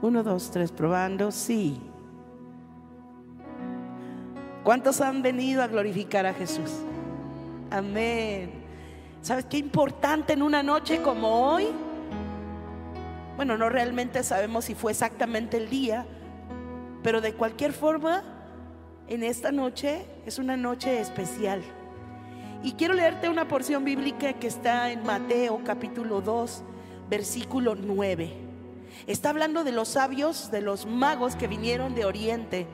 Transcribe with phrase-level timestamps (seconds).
[0.00, 1.32] Uno, dos, tres, probando.
[1.32, 1.80] Sí.
[4.62, 6.70] ¿Cuántos han venido a glorificar a Jesús?
[7.70, 8.52] Amén.
[9.22, 11.66] ¿Sabes qué importante en una noche como hoy?
[13.36, 16.06] Bueno, no realmente sabemos si fue exactamente el día,
[17.02, 18.22] pero de cualquier forma,
[19.08, 21.62] en esta noche es una noche especial.
[22.62, 26.62] Y quiero leerte una porción bíblica que está en Mateo capítulo 2,
[27.08, 28.47] versículo 9.
[29.06, 32.66] Está hablando de los sabios, de los magos que vinieron de Oriente.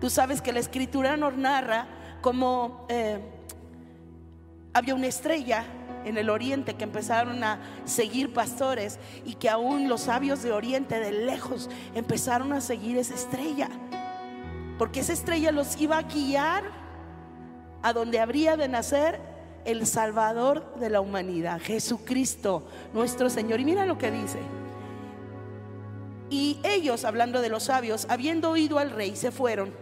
[0.00, 1.88] Tú sabes que la escritura nos narra
[2.20, 3.20] como eh,
[4.74, 5.64] había una estrella
[6.04, 11.00] en el oriente que empezaron a seguir pastores y que aún los sabios de oriente
[11.00, 13.68] de lejos empezaron a seguir esa estrella.
[14.78, 16.64] Porque esa estrella los iba a guiar
[17.82, 19.20] a donde habría de nacer
[19.64, 23.60] el Salvador de la humanidad, Jesucristo, nuestro Señor.
[23.60, 24.38] Y mira lo que dice.
[26.30, 29.72] Y ellos, hablando de los sabios, habiendo oído al rey, se fueron.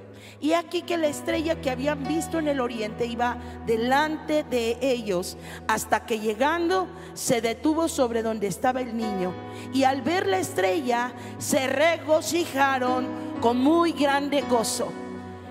[0.40, 5.36] Y aquí que la estrella que habían visto en el oriente iba delante de ellos
[5.68, 9.32] hasta que llegando se detuvo sobre donde estaba el niño.
[9.72, 13.06] Y al ver la estrella se regocijaron
[13.40, 15.03] con muy grande gozo.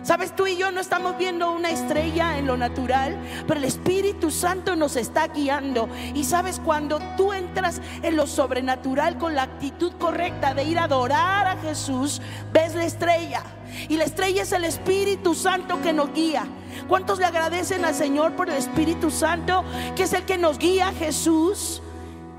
[0.03, 4.31] Sabes, tú y yo no estamos viendo una estrella en lo natural, pero el Espíritu
[4.31, 5.87] Santo nos está guiando.
[6.13, 10.83] Y sabes, cuando tú entras en lo sobrenatural con la actitud correcta de ir a
[10.83, 13.43] adorar a Jesús, ves la estrella.
[13.87, 16.45] Y la estrella es el Espíritu Santo que nos guía.
[16.89, 19.63] ¿Cuántos le agradecen al Señor por el Espíritu Santo,
[19.95, 21.81] que es el que nos guía a Jesús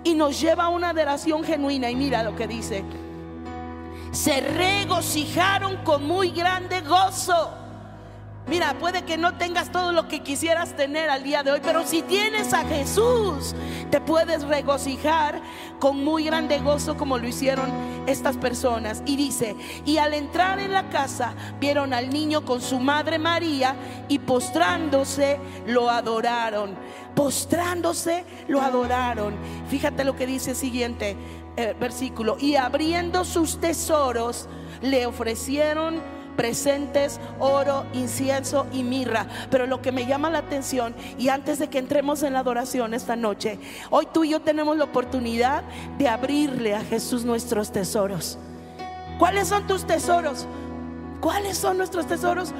[0.04, 1.88] y nos lleva a una adoración genuina?
[1.88, 2.84] Y mira lo que dice
[4.14, 7.50] se regocijaron con muy grande gozo.
[8.46, 11.86] Mira, puede que no tengas todo lo que quisieras tener al día de hoy, pero
[11.86, 13.54] si tienes a Jesús,
[13.90, 15.40] te puedes regocijar
[15.80, 17.70] con muy grande gozo como lo hicieron
[18.06, 19.02] estas personas.
[19.06, 23.74] Y dice, y al entrar en la casa, vieron al niño con su madre María
[24.08, 26.76] y postrándose lo adoraron.
[27.14, 29.34] Postrándose lo adoraron.
[29.68, 31.16] Fíjate lo que dice el siguiente
[31.56, 32.36] eh, versículo.
[32.38, 34.48] Y abriendo sus tesoros,
[34.82, 36.00] le ofrecieron
[36.36, 39.26] presentes, oro, incienso y mirra.
[39.50, 42.94] Pero lo que me llama la atención, y antes de que entremos en la adoración
[42.94, 43.58] esta noche,
[43.90, 45.62] hoy tú y yo tenemos la oportunidad
[45.98, 48.38] de abrirle a Jesús nuestros tesoros.
[49.18, 50.46] ¿Cuáles son tus tesoros?
[51.20, 52.52] ¿Cuáles son nuestros tesoros?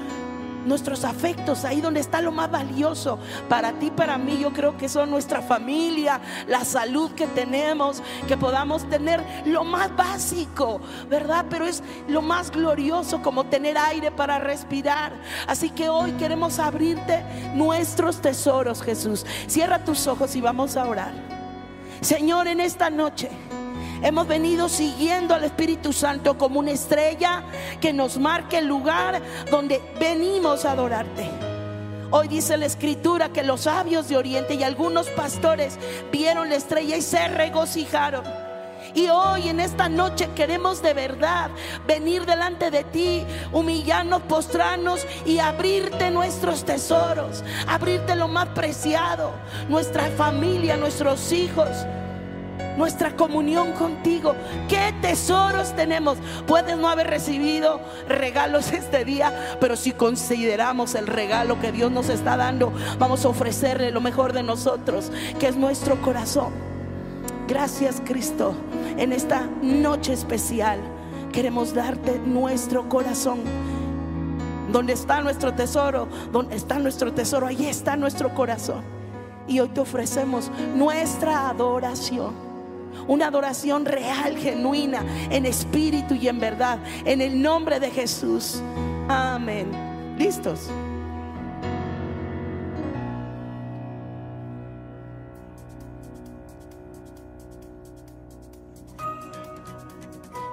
[0.65, 4.39] Nuestros afectos, ahí donde está lo más valioso para ti, para mí.
[4.41, 9.95] Yo creo que son nuestra familia, la salud que tenemos, que podamos tener lo más
[9.97, 11.47] básico, ¿verdad?
[11.49, 15.13] Pero es lo más glorioso como tener aire para respirar.
[15.47, 17.25] Así que hoy queremos abrirte
[17.55, 19.25] nuestros tesoros, Jesús.
[19.47, 21.13] Cierra tus ojos y vamos a orar.
[22.01, 23.31] Señor, en esta noche.
[24.05, 27.43] Hemos venido siguiendo al Espíritu Santo como una estrella
[27.81, 31.31] que nos marque el lugar donde venimos a adorarte.
[32.11, 35.79] Hoy dice la escritura que los sabios de Oriente y algunos pastores
[36.13, 38.25] vieron la estrella y se regocijaron.
[38.93, 41.49] Y hoy en esta noche queremos de verdad
[41.87, 49.33] venir delante de ti, humillarnos, postrarnos y abrirte nuestros tesoros, abrirte lo más preciado,
[49.71, 51.87] nuestra familia, nuestros hijos
[52.77, 54.35] nuestra comunión contigo.
[54.69, 56.19] ¿Qué tesoros tenemos?
[56.47, 62.09] Puedes no haber recibido regalos este día, pero si consideramos el regalo que Dios nos
[62.09, 66.53] está dando, vamos a ofrecerle lo mejor de nosotros, que es nuestro corazón.
[67.47, 68.55] Gracias Cristo.
[68.97, 70.81] En esta noche especial
[71.33, 73.41] queremos darte nuestro corazón.
[74.73, 78.82] Donde está nuestro tesoro, donde está nuestro tesoro, ahí está nuestro corazón.
[79.47, 82.54] Y hoy te ofrecemos nuestra adoración
[83.06, 88.62] una adoración real, genuina, en espíritu y en verdad, en el nombre de Jesús.
[89.09, 89.71] Amén.
[90.19, 90.71] ¿Listos?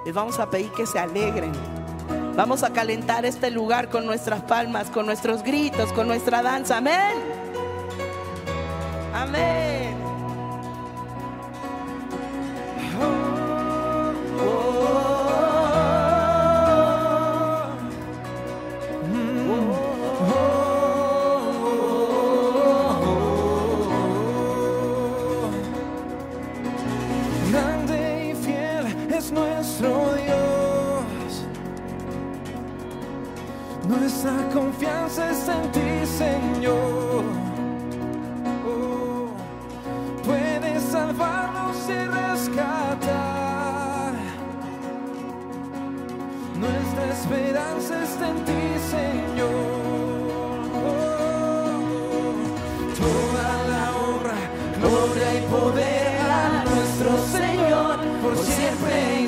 [0.04, 1.52] Les vamos a pedir que se alegren.
[2.34, 6.78] Vamos a calentar este lugar con nuestras palmas, con nuestros gritos, con nuestra danza.
[6.78, 7.14] Amén.
[9.14, 9.91] Amén.
[35.18, 37.24] haces en ti, Señor.
[38.66, 39.28] Oh,
[40.24, 44.12] Puedes salvarnos y rescatar.
[46.58, 49.50] Nuestra esperanza está en ti, Señor.
[50.74, 51.82] Oh,
[53.02, 54.38] toda la honra,
[54.80, 59.21] gloria y poder a nuestro Señor por siempre.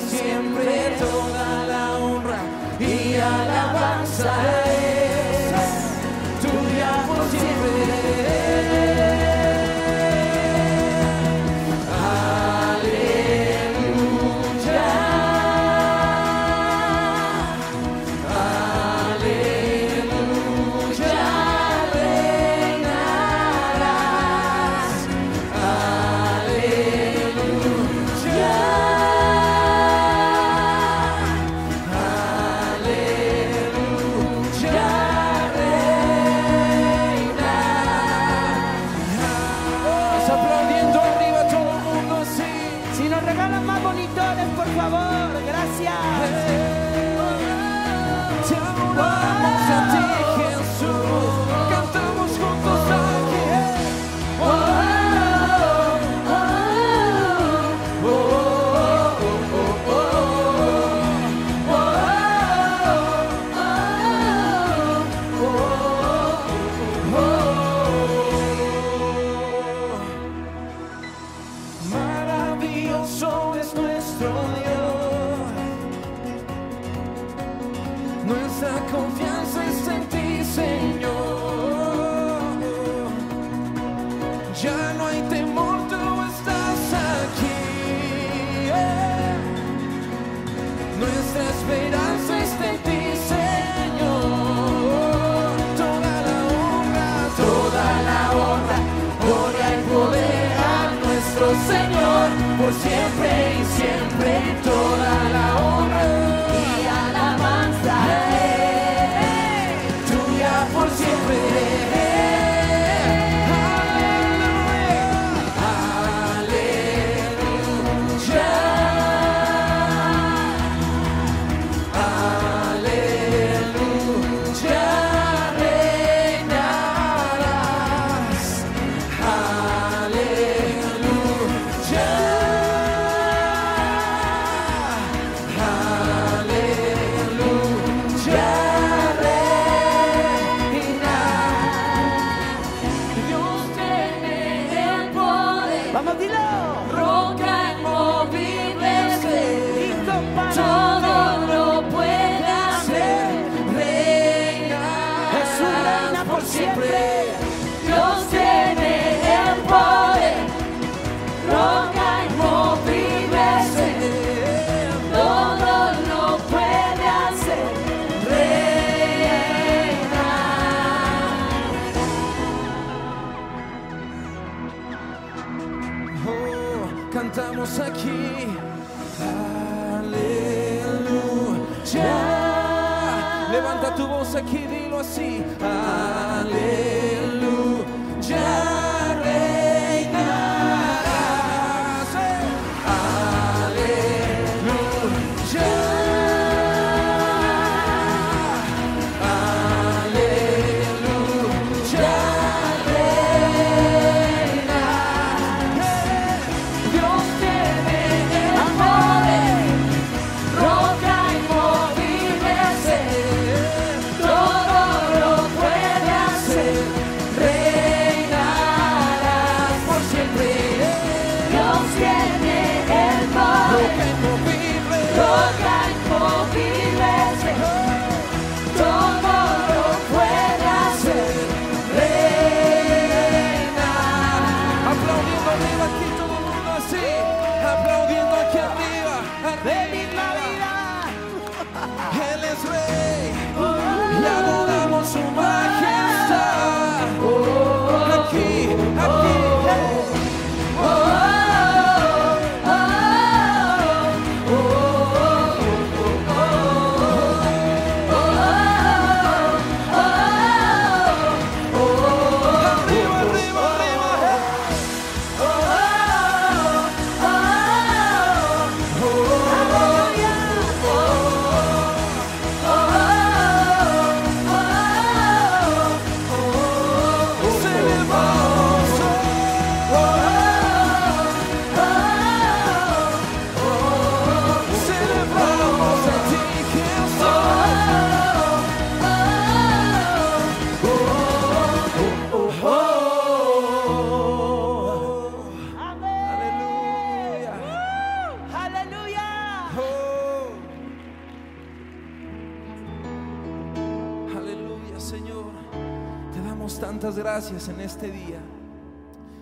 [307.84, 308.40] Este día.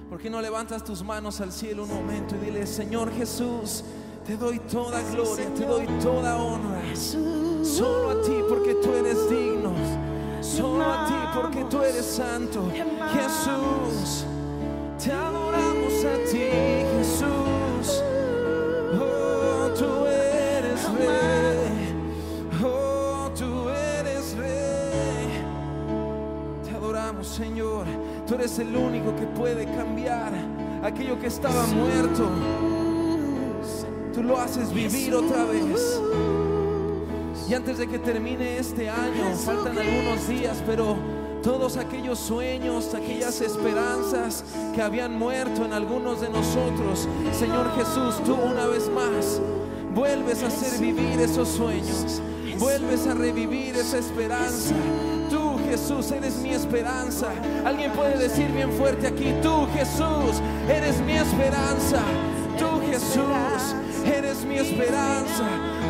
[0.08, 3.84] ¿Por qué no levantas tus manos al cielo un momento y dile, Señor Jesús,
[4.26, 6.82] te doy toda gloria, te doy toda honra.
[6.94, 9.72] Solo a ti porque tú eres digno.
[10.40, 12.70] Solo a ti porque tú eres santo.
[12.70, 14.24] Jesús,
[15.02, 16.81] te adoramos a ti,
[28.52, 30.30] Eres el único que puede cambiar
[30.82, 32.28] aquello que estaba muerto.
[34.12, 35.98] Tú lo haces vivir otra vez.
[37.48, 40.96] Y antes de que termine este año, faltan algunos días, pero
[41.42, 44.44] todos aquellos sueños, aquellas esperanzas
[44.74, 49.40] que habían muerto en algunos de nosotros, Señor Jesús, tú una vez más
[49.94, 52.20] vuelves a hacer vivir esos sueños,
[52.58, 54.74] vuelves a revivir esa esperanza.
[55.72, 57.32] Jesús, eres mi esperanza.
[57.64, 62.02] Alguien puede decir bien fuerte aquí, tú, Jesús, eres mi esperanza.
[62.58, 63.74] Tú, Jesús,
[64.04, 65.48] eres mi esperanza.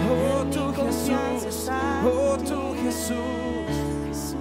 [0.09, 1.69] Oh, tú, Jesús.
[2.05, 4.37] Oh, tú, Jesús.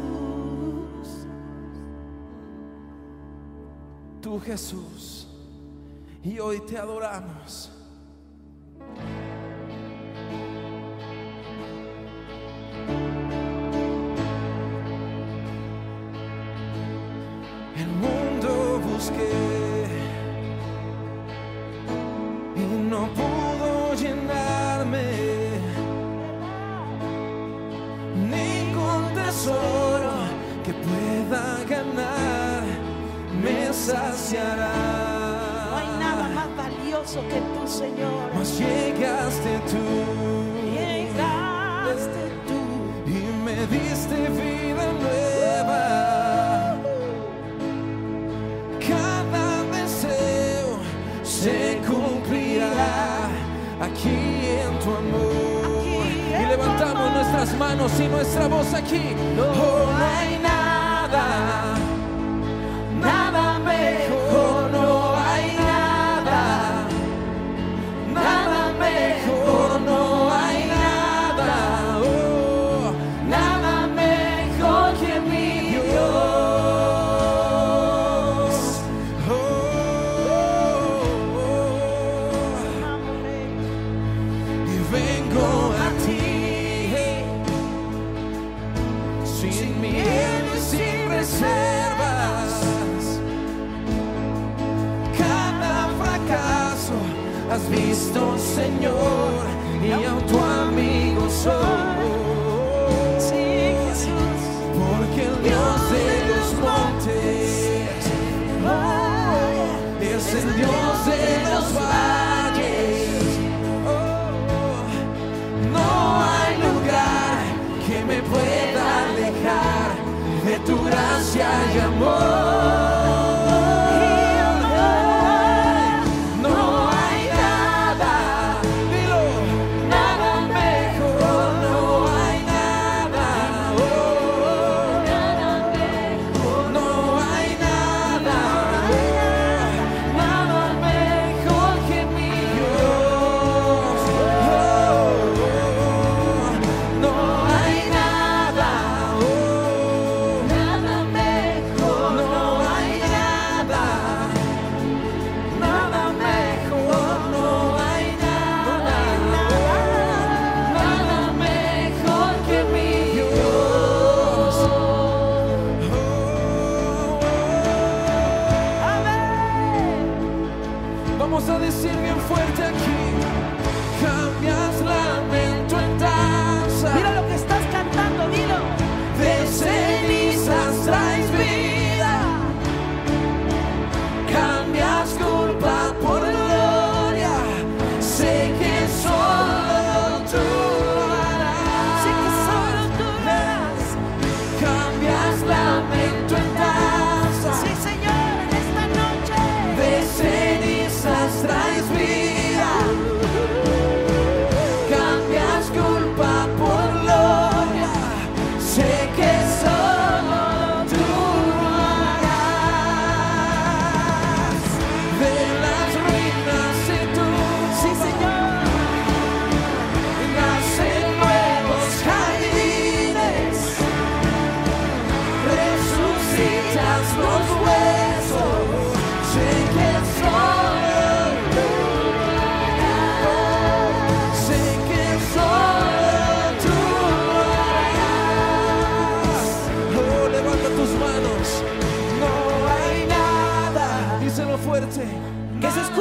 [4.21, 5.27] Tú, Jesús.
[6.23, 7.71] Y hoy te adoramos.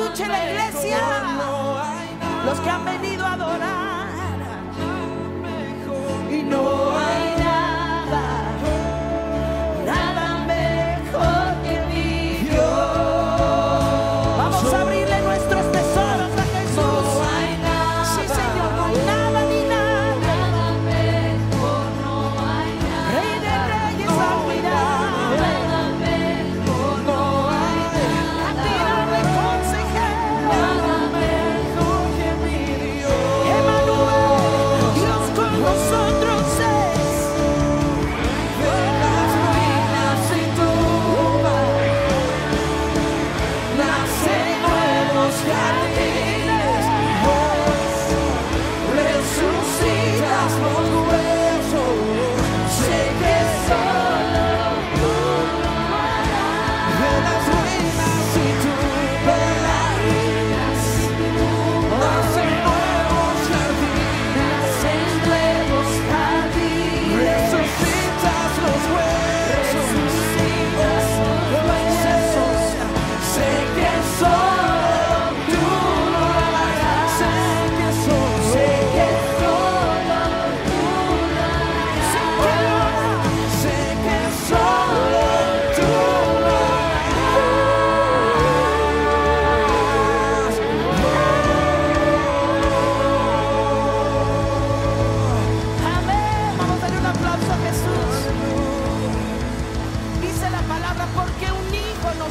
[0.03, 0.99] Escuche la iglesia.
[2.45, 3.00] Los que han venido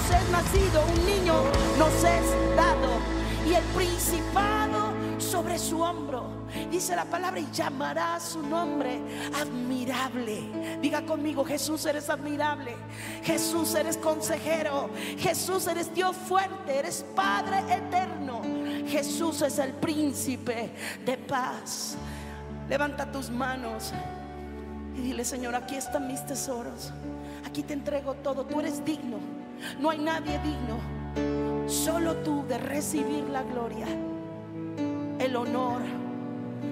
[0.09, 1.35] es nacido, un niño
[1.77, 2.99] nos es dado,
[3.47, 6.39] y el principado sobre su hombro.
[6.71, 8.99] Dice la palabra, y llamará su nombre
[9.39, 10.79] admirable.
[10.81, 12.75] Diga conmigo, Jesús eres admirable.
[13.23, 14.89] Jesús eres consejero.
[15.17, 16.79] Jesús eres Dios fuerte.
[16.79, 18.41] Eres Padre eterno.
[18.87, 20.71] Jesús es el príncipe
[21.05, 21.95] de paz.
[22.67, 23.93] Levanta tus manos
[24.95, 26.91] y dile, Señor, aquí están mis tesoros.
[27.45, 28.45] Aquí te entrego todo.
[28.45, 29.38] Tú eres digno.
[29.79, 30.79] No hay nadie digno.
[31.67, 33.87] Solo tú de recibir la gloria,
[35.19, 35.81] el honor,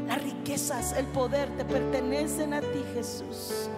[0.08, 3.70] las riquezas, el poder te pertenecen a ti, Jesús.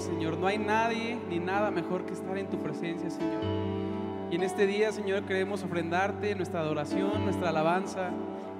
[0.00, 0.38] Señor.
[0.38, 3.42] No hay nadie ni nada mejor que estar en tu presencia, Señor.
[4.30, 8.10] Y en este día, Señor, queremos ofrendarte nuestra adoración, nuestra alabanza.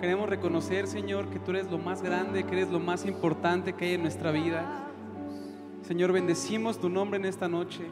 [0.01, 3.87] Queremos reconocer, Señor, que tú eres lo más grande, que eres lo más importante que
[3.87, 4.91] hay en nuestra vida.
[5.83, 7.85] Señor, bendecimos tu nombre en esta noche.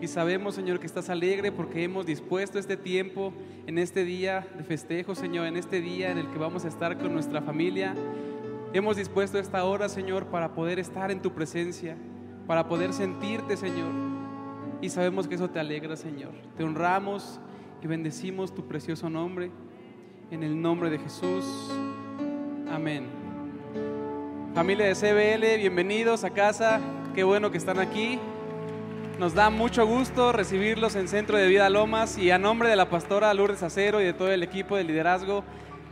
[0.00, 3.32] Y sabemos, Señor, que estás alegre porque hemos dispuesto este tiempo
[3.66, 6.98] en este día de festejo, Señor, en este día en el que vamos a estar
[6.98, 7.94] con nuestra familia.
[8.72, 11.96] Hemos dispuesto esta hora, Señor, para poder estar en tu presencia,
[12.46, 13.90] para poder sentirte, Señor.
[14.80, 16.32] Y sabemos que eso te alegra, Señor.
[16.56, 17.40] Te honramos
[17.82, 19.50] y bendecimos tu precioso nombre.
[20.30, 21.70] En el nombre de Jesús.
[22.70, 23.06] Amén.
[24.54, 26.80] Familia de CBL, bienvenidos a casa.
[27.14, 28.18] Qué bueno que están aquí.
[29.18, 32.90] Nos da mucho gusto recibirlos en Centro de Vida Lomas y a nombre de la
[32.90, 35.42] pastora Lourdes Acero y de todo el equipo de liderazgo,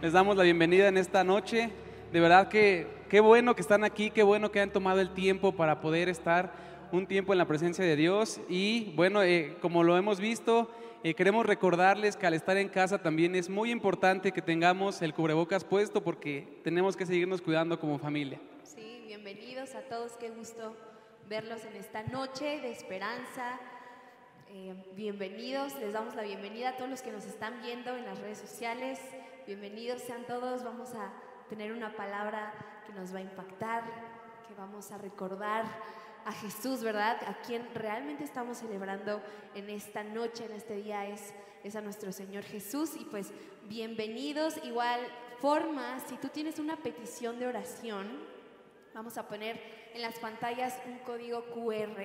[0.02, 1.70] les damos la bienvenida en esta noche.
[2.12, 5.52] De verdad que qué bueno que están aquí, qué bueno que han tomado el tiempo
[5.52, 6.52] para poder estar
[6.90, 8.40] un tiempo en la presencia de Dios.
[8.48, 10.68] Y bueno, eh, como lo hemos visto,
[11.04, 15.14] eh, queremos recordarles que al estar en casa también es muy importante que tengamos el
[15.14, 18.40] cubrebocas puesto porque tenemos que seguirnos cuidando como familia.
[18.64, 20.74] Sí, bienvenidos a todos, qué gusto
[21.28, 23.60] verlos en esta noche de esperanza.
[24.48, 28.18] Eh, bienvenidos, les damos la bienvenida a todos los que nos están viendo en las
[28.18, 28.98] redes sociales.
[29.46, 31.12] Bienvenidos sean todos, vamos a
[31.48, 33.84] tener una palabra que nos va a impactar,
[34.46, 35.64] que vamos a recordar
[36.24, 37.18] a Jesús, ¿verdad?
[37.26, 39.22] A quien realmente estamos celebrando
[39.54, 42.96] en esta noche, en este día, es, es a nuestro Señor Jesús.
[42.98, 43.32] Y pues
[43.68, 45.00] bienvenidos, igual
[45.40, 48.34] forma, si tú tienes una petición de oración,
[48.94, 49.60] Vamos a poner
[49.92, 52.00] en las pantallas un código QR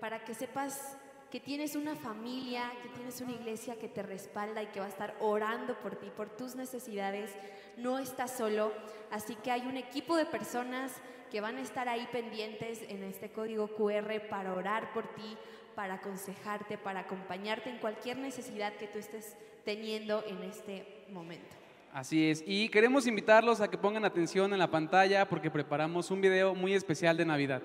[0.00, 0.96] para que sepas
[1.34, 4.88] que tienes una familia, que tienes una iglesia que te respalda y que va a
[4.88, 7.28] estar orando por ti, por tus necesidades.
[7.76, 8.70] No estás solo,
[9.10, 10.92] así que hay un equipo de personas
[11.32, 15.36] que van a estar ahí pendientes en este código QR para orar por ti,
[15.74, 21.56] para aconsejarte, para acompañarte en cualquier necesidad que tú estés teniendo en este momento.
[21.92, 26.20] Así es, y queremos invitarlos a que pongan atención en la pantalla porque preparamos un
[26.20, 27.60] video muy especial de Navidad.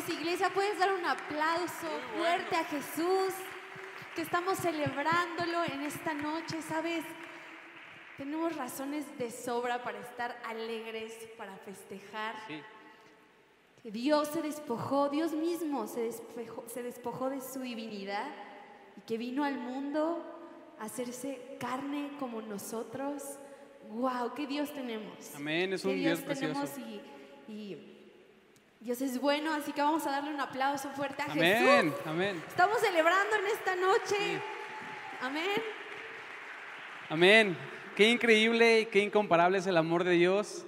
[0.00, 1.86] Vamos, iglesia, puedes dar un aplauso
[2.16, 3.34] fuerte a Jesús,
[4.14, 7.04] que estamos celebrándolo en esta noche, ¿sabes?
[8.16, 12.34] Tenemos razones de sobra para estar alegres, para festejar.
[12.48, 12.62] Sí.
[13.82, 18.30] Que Dios se despojó, Dios mismo se despojó, se despojó de su divinidad
[18.96, 20.24] y que vino al mundo
[20.78, 23.22] a hacerse carne como nosotros.
[23.90, 24.32] ¡Wow!
[24.34, 25.34] ¡Qué Dios tenemos!
[25.34, 27.02] Amén, es ¿Qué un Dios tenemos precioso.
[27.48, 27.99] y, y
[28.80, 32.00] Dios es bueno, así que vamos a darle un aplauso fuerte a Amén, Jesús.
[32.06, 32.42] amén.
[32.48, 34.40] Estamos celebrando en esta noche.
[35.20, 35.62] Amén.
[37.10, 37.58] Amén.
[37.94, 40.64] Qué increíble y qué incomparable es el amor de Dios.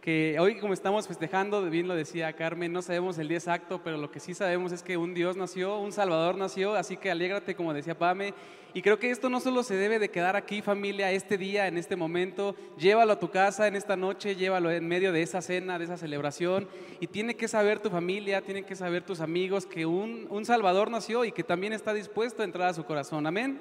[0.00, 3.98] Que hoy como estamos festejando, bien lo decía Carmen, no sabemos el día exacto, pero
[3.98, 7.54] lo que sí sabemos es que un Dios nació, un Salvador nació, así que alégrate
[7.54, 8.32] como decía Pame.
[8.72, 11.76] Y creo que esto no solo se debe de quedar aquí familia este día, en
[11.76, 15.78] este momento, llévalo a tu casa en esta noche, llévalo en medio de esa cena,
[15.78, 16.66] de esa celebración.
[16.98, 20.90] Y tiene que saber tu familia, tienen que saber tus amigos que un, un Salvador
[20.90, 23.26] nació y que también está dispuesto a entrar a su corazón.
[23.26, 23.60] Amén.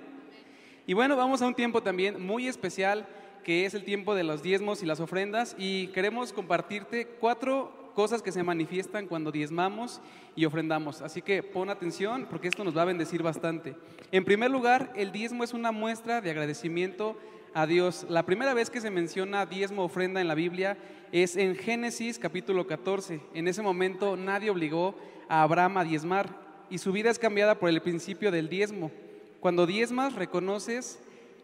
[0.90, 3.06] Y bueno, vamos a un tiempo también muy especial,
[3.44, 8.22] que es el tiempo de los diezmos y las ofrendas, y queremos compartirte cuatro cosas
[8.22, 10.00] que se manifiestan cuando diezmamos
[10.36, 11.02] y ofrendamos.
[11.02, 13.76] Así que pon atención porque esto nos va a bendecir bastante.
[14.12, 17.18] En primer lugar, el diezmo es una muestra de agradecimiento
[17.54, 18.06] a Dios.
[18.10, 20.78] La primera vez que se menciona diezmo ofrenda en la Biblia
[21.12, 23.20] es en Génesis capítulo 14.
[23.34, 24.96] En ese momento nadie obligó
[25.28, 26.30] a Abraham a diezmar
[26.70, 28.92] y su vida es cambiada por el principio del diezmo.
[29.40, 31.00] Cuando diezmas, reconoces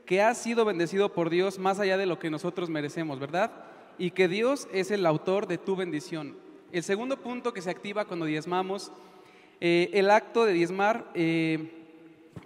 [0.06, 3.52] que has sido bendecido por Dios más allá de lo que nosotros merecemos, ¿verdad?
[3.98, 6.36] Y que Dios es el autor de tu bendición.
[6.72, 8.92] El segundo punto que se activa cuando diezmamos,
[9.62, 11.72] eh, el acto de diezmar eh,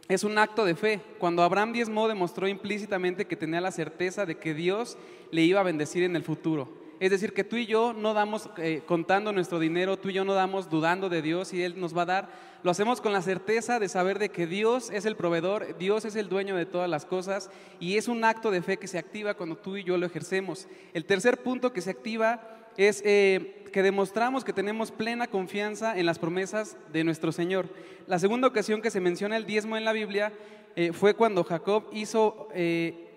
[0.07, 1.01] es un acto de fe.
[1.17, 4.97] Cuando Abraham diezmó, demostró implícitamente que tenía la certeza de que Dios
[5.31, 6.78] le iba a bendecir en el futuro.
[6.99, 10.25] Es decir, que tú y yo no damos eh, contando nuestro dinero, tú y yo
[10.25, 12.29] no damos dudando de Dios y Él nos va a dar.
[12.61, 16.17] Lo hacemos con la certeza de saber de que Dios es el proveedor, Dios es
[16.17, 19.35] el dueño de todas las cosas y es un acto de fe que se activa
[19.35, 20.67] cuando tú y yo lo ejercemos.
[20.93, 22.41] El tercer punto que se activa
[22.75, 27.69] es eh, que demostramos que tenemos plena confianza en las promesas de nuestro Señor.
[28.07, 30.33] La segunda ocasión que se menciona el diezmo en la Biblia
[30.75, 32.49] eh, fue cuando Jacob hizo,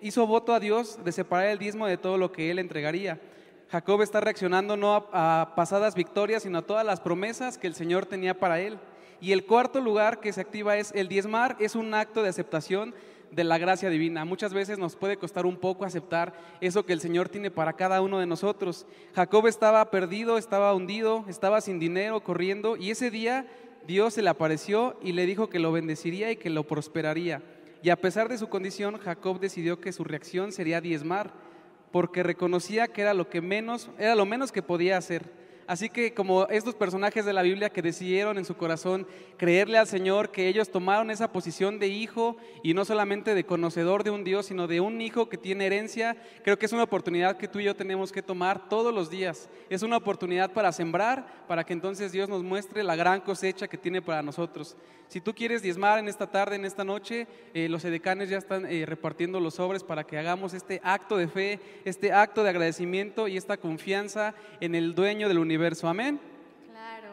[0.01, 3.19] hizo voto a Dios de separar el diezmo de todo lo que él entregaría.
[3.73, 8.05] Jacob está reaccionando no a, pasadas victorias, sino a todas las promesas que el Señor
[8.05, 8.77] tenía para él.
[9.19, 12.93] Y el cuarto lugar que se activa es el diezmar, es un acto de aceptación
[13.31, 14.25] de la gracia divina.
[14.25, 18.01] Muchas veces nos puede costar un poco aceptar eso que el Señor tiene para cada
[18.01, 18.85] uno de nosotros.
[19.15, 23.47] Jacob estaba perdido, estaba hundido, estaba sin dinero, corriendo, y ese día
[23.87, 27.41] Dios se le apareció y le dijo que lo bendeciría y que lo prosperaría.
[27.81, 31.33] Y a pesar de su condición, Jacob decidió que su reacción sería diezmar,
[31.93, 35.29] porque reconocía que era lo que menos, era lo menos que podía hacer.
[35.67, 39.85] Así que como estos personajes de la Biblia que decidieron en su corazón creerle al
[39.85, 44.23] Señor, que ellos tomaron esa posición de hijo y no solamente de conocedor de un
[44.23, 47.59] Dios, sino de un hijo que tiene herencia, creo que es una oportunidad que tú
[47.59, 49.47] y yo tenemos que tomar todos los días.
[49.69, 53.77] Es una oportunidad para sembrar, para que entonces Dios nos muestre la gran cosecha que
[53.77, 54.75] tiene para nosotros.
[55.13, 58.65] Si tú quieres diezmar en esta tarde, en esta noche, eh, los edecanes ya están
[58.65, 63.27] eh, repartiendo los sobres para que hagamos este acto de fe, este acto de agradecimiento
[63.27, 65.87] y esta confianza en el dueño del universo.
[65.87, 66.19] Amén.
[66.71, 67.09] Claro,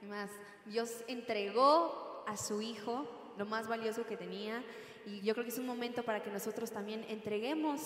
[0.00, 0.30] y más,
[0.64, 4.62] Dios entregó a su Hijo lo más valioso que tenía
[5.04, 7.80] y yo creo que es un momento para que nosotros también entreguemos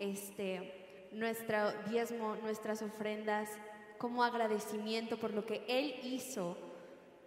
[0.00, 3.48] este, nuestro diezmo, nuestras ofrendas
[3.96, 6.58] como agradecimiento por lo que Él hizo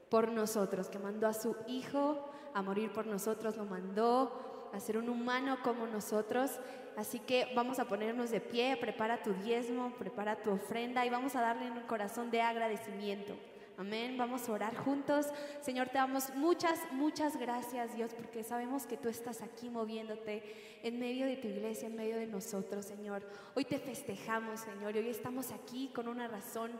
[0.09, 4.97] por nosotros, que mandó a su Hijo a morir por nosotros, lo mandó a ser
[4.97, 6.51] un humano como nosotros.
[6.95, 11.35] Así que vamos a ponernos de pie, prepara tu diezmo, prepara tu ofrenda y vamos
[11.35, 13.35] a darle un corazón de agradecimiento.
[13.79, 14.17] Amén.
[14.17, 15.27] Vamos a orar juntos.
[15.61, 20.41] Señor, te damos muchas, muchas gracias, Dios, porque sabemos que tú estás aquí moviéndote
[20.81, 23.21] en medio de tu iglesia, en medio de nosotros, Señor.
[23.53, 26.71] Hoy te festejamos, Señor, y hoy estamos aquí con una razón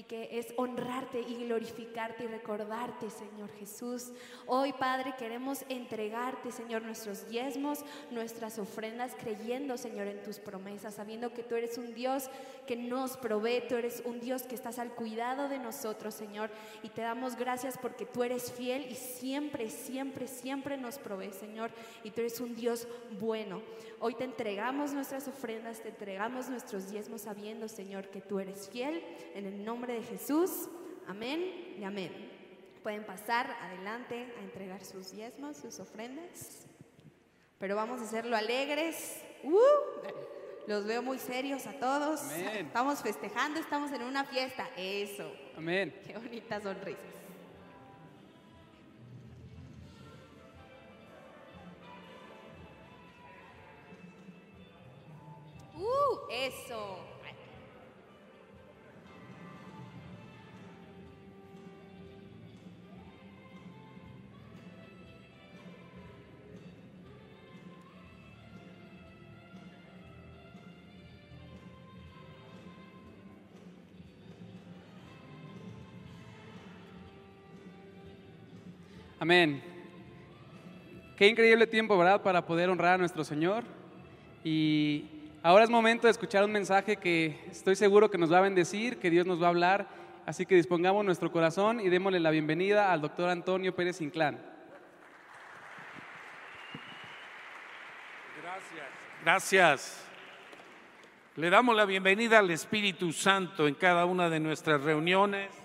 [0.00, 4.12] y que es honrarte y glorificarte y recordarte, Señor Jesús.
[4.46, 11.34] Hoy, Padre, queremos entregarte, Señor, nuestros diezmos, nuestras ofrendas, creyendo, Señor, en tus promesas, sabiendo
[11.34, 12.30] que tú eres un Dios
[12.66, 16.48] que nos provee, tú eres un Dios que estás al cuidado de nosotros, Señor,
[16.82, 21.72] y te damos gracias porque tú eres fiel y siempre, siempre, siempre nos provee, Señor,
[22.04, 22.88] y tú eres un Dios
[23.20, 23.60] bueno.
[24.02, 29.04] Hoy te entregamos nuestras ofrendas, te entregamos nuestros diezmos sabiendo, Señor, que tú eres fiel.
[29.34, 30.68] En el nombre de Jesús.
[31.06, 32.30] Amén y amén.
[32.82, 36.66] Pueden pasar adelante a entregar sus diezmos, sus ofrendas.
[37.58, 39.22] Pero vamos a hacerlo alegres.
[39.42, 39.58] Uh,
[40.66, 42.22] los veo muy serios a todos.
[42.32, 44.68] Estamos festejando, estamos en una fiesta.
[44.76, 45.30] Eso.
[45.56, 45.94] Amén.
[46.06, 47.04] Qué bonitas sonrisas.
[55.74, 56.99] Uh, eso.
[79.20, 79.62] Amén.
[81.18, 82.22] Qué increíble tiempo, ¿verdad?
[82.22, 83.64] Para poder honrar a nuestro Señor.
[84.42, 88.40] Y ahora es momento de escuchar un mensaje que estoy seguro que nos va a
[88.40, 89.88] bendecir, que Dios nos va a hablar.
[90.24, 94.40] Así que dispongamos nuestro corazón y démosle la bienvenida al doctor Antonio Pérez Inclán.
[98.42, 98.86] Gracias.
[99.22, 100.06] Gracias.
[101.36, 105.59] Le damos la bienvenida al Espíritu Santo en cada una de nuestras reuniones.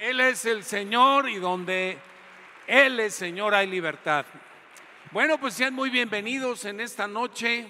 [0.00, 1.98] Él es el Señor y donde
[2.66, 4.24] Él es Señor hay libertad.
[5.10, 7.68] Bueno, pues sean muy bienvenidos en esta noche.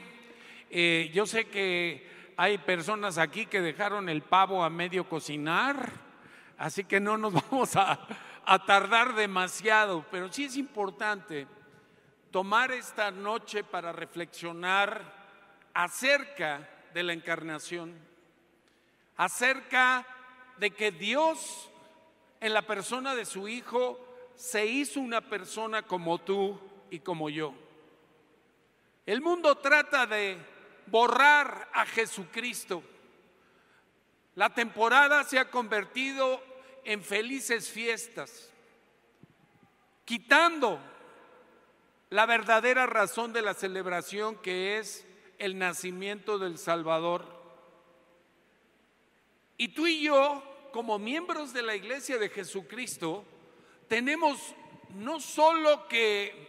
[0.70, 5.90] Eh, yo sé que hay personas aquí que dejaron el pavo a medio cocinar,
[6.56, 7.98] así que no nos vamos a,
[8.44, 11.48] a tardar demasiado, pero sí es importante
[12.30, 15.02] tomar esta noche para reflexionar
[15.74, 17.98] acerca de la encarnación,
[19.16, 20.06] acerca
[20.58, 21.69] de que Dios
[22.40, 23.98] en la persona de su Hijo
[24.34, 26.58] se hizo una persona como tú
[26.90, 27.52] y como yo.
[29.06, 30.38] El mundo trata de
[30.86, 32.82] borrar a Jesucristo.
[34.34, 36.42] La temporada se ha convertido
[36.84, 38.50] en felices fiestas,
[40.04, 40.80] quitando
[42.08, 45.06] la verdadera razón de la celebración que es
[45.38, 47.24] el nacimiento del Salvador.
[49.56, 53.24] Y tú y yo, como miembros de la iglesia de Jesucristo,
[53.88, 54.54] tenemos
[54.94, 56.48] no solo que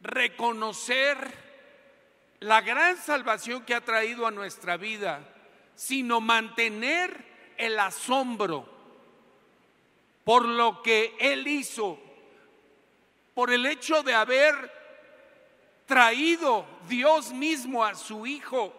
[0.00, 1.16] reconocer
[2.40, 5.28] la gran salvación que ha traído a nuestra vida,
[5.74, 7.24] sino mantener
[7.56, 8.68] el asombro
[10.24, 11.98] por lo que Él hizo,
[13.34, 14.54] por el hecho de haber
[15.86, 18.72] traído Dios mismo a su Hijo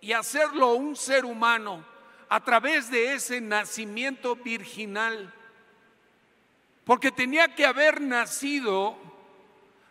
[0.00, 1.97] y hacerlo un ser humano
[2.28, 5.32] a través de ese nacimiento virginal.
[6.84, 8.96] Porque tenía que haber nacido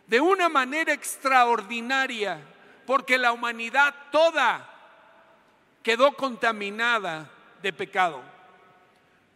[0.06, 2.40] de una manera extraordinaria,
[2.86, 4.68] porque la humanidad toda
[5.82, 7.30] quedó contaminada
[7.62, 8.22] de pecado.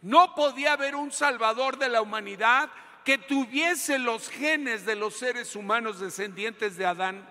[0.01, 2.69] No podía haber un salvador de la humanidad
[3.03, 7.27] que tuviese los genes de los seres humanos descendientes de Adán.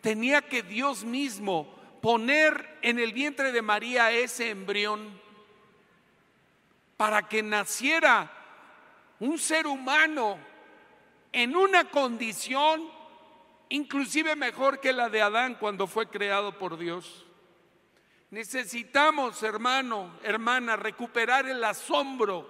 [0.00, 5.20] Tenía que Dios mismo poner en el vientre de María ese embrión
[6.96, 8.30] para que naciera
[9.20, 10.38] un ser humano
[11.32, 12.98] en una condición
[13.68, 17.26] inclusive mejor que la de Adán cuando fue creado por Dios.
[18.30, 22.48] Necesitamos, hermano, hermana, recuperar el asombro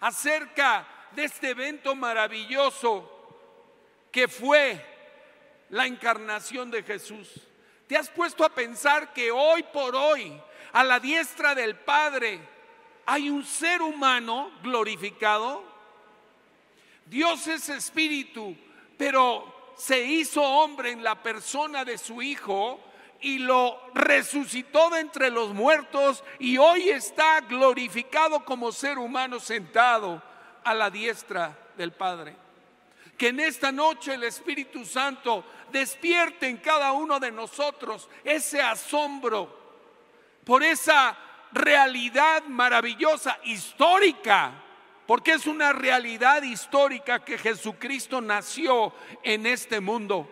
[0.00, 3.14] acerca de este evento maravilloso
[4.12, 4.84] que fue
[5.70, 7.47] la encarnación de Jesús.
[7.88, 10.38] ¿Te has puesto a pensar que hoy por hoy,
[10.72, 12.38] a la diestra del Padre,
[13.06, 15.64] hay un ser humano glorificado?
[17.06, 18.54] Dios es espíritu,
[18.98, 22.78] pero se hizo hombre en la persona de su Hijo
[23.22, 30.22] y lo resucitó de entre los muertos y hoy está glorificado como ser humano sentado
[30.62, 32.47] a la diestra del Padre.
[33.18, 39.58] Que en esta noche el Espíritu Santo despierte en cada uno de nosotros ese asombro
[40.44, 41.18] por esa
[41.52, 44.52] realidad maravillosa, histórica,
[45.06, 48.92] porque es una realidad histórica que Jesucristo nació
[49.22, 50.30] en este mundo,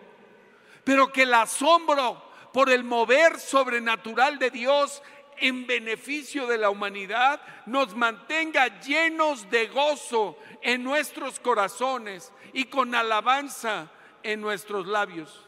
[0.83, 2.23] pero que el asombro
[2.53, 5.03] por el mover sobrenatural de Dios
[5.39, 12.93] en beneficio de la humanidad nos mantenga llenos de gozo en nuestros corazones y con
[12.95, 13.91] alabanza
[14.23, 15.45] en nuestros labios.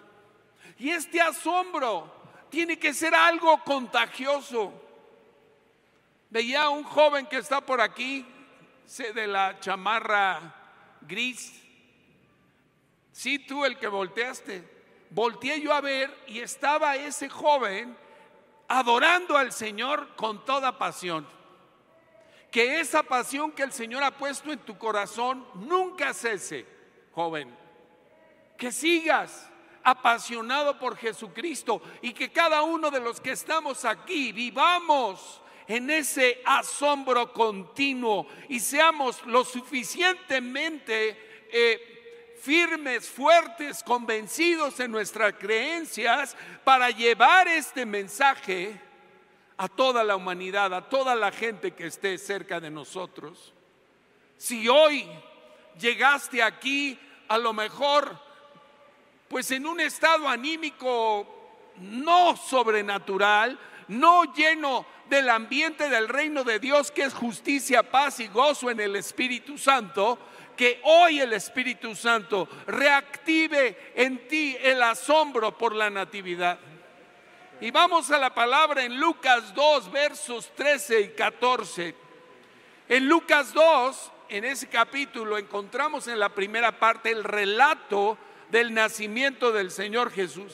[0.78, 2.12] Y este asombro
[2.50, 4.74] tiene que ser algo contagioso.
[6.30, 8.26] Veía a un joven que está por aquí,
[8.98, 10.56] de la chamarra
[11.02, 11.62] gris.
[13.12, 14.80] Sí, tú el que volteaste.
[15.12, 17.96] Volteé yo a ver y estaba ese joven
[18.70, 21.28] adorando al Señor con toda pasión.
[22.52, 26.66] Que esa pasión que el Señor ha puesto en tu corazón nunca cese,
[27.12, 27.56] joven.
[28.58, 29.50] Que sigas
[29.84, 36.42] apasionado por Jesucristo y que cada uno de los que estamos aquí vivamos en ese
[36.46, 41.99] asombro continuo y seamos lo suficientemente eh,
[42.42, 48.80] firmes, fuertes, convencidos en nuestras creencias para llevar este mensaje
[49.58, 53.54] a toda la humanidad, a toda la gente que esté cerca de nosotros.
[54.38, 55.06] Si hoy
[55.78, 58.18] llegaste aquí, a lo mejor,
[59.28, 61.28] pues en un estado anímico
[61.78, 63.60] no sobrenatural,
[63.90, 68.80] no lleno del ambiente del reino de Dios, que es justicia, paz y gozo en
[68.80, 70.20] el Espíritu Santo,
[70.60, 76.60] que hoy el Espíritu Santo reactive en ti el asombro por la natividad.
[77.62, 81.96] Y vamos a la palabra en Lucas 2, versos 13 y 14.
[82.90, 88.18] En Lucas 2, en ese capítulo, encontramos en la primera parte el relato
[88.50, 90.52] del nacimiento del Señor Jesús.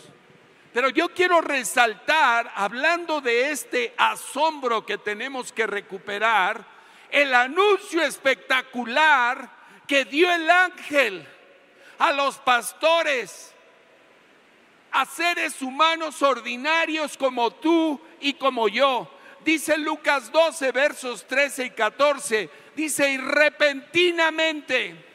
[0.72, 6.64] Pero yo quiero resaltar, hablando de este asombro que tenemos que recuperar,
[7.10, 11.28] el anuncio espectacular que dio el ángel
[11.98, 13.54] a los pastores,
[14.92, 19.10] a seres humanos ordinarios como tú y como yo.
[19.44, 25.06] Dice Lucas 12, versos 13 y 14, dice, y repentinamente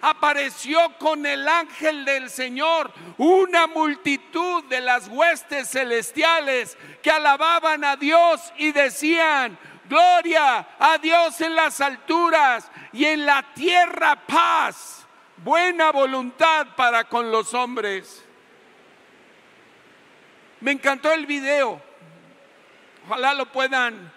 [0.00, 7.96] apareció con el ángel del Señor una multitud de las huestes celestiales que alababan a
[7.96, 15.06] Dios y decían, gloria a Dios en las alturas y en la tierra paz,
[15.38, 18.24] buena voluntad para con los hombres.
[20.60, 21.80] Me encantó el video.
[23.06, 24.12] Ojalá lo puedan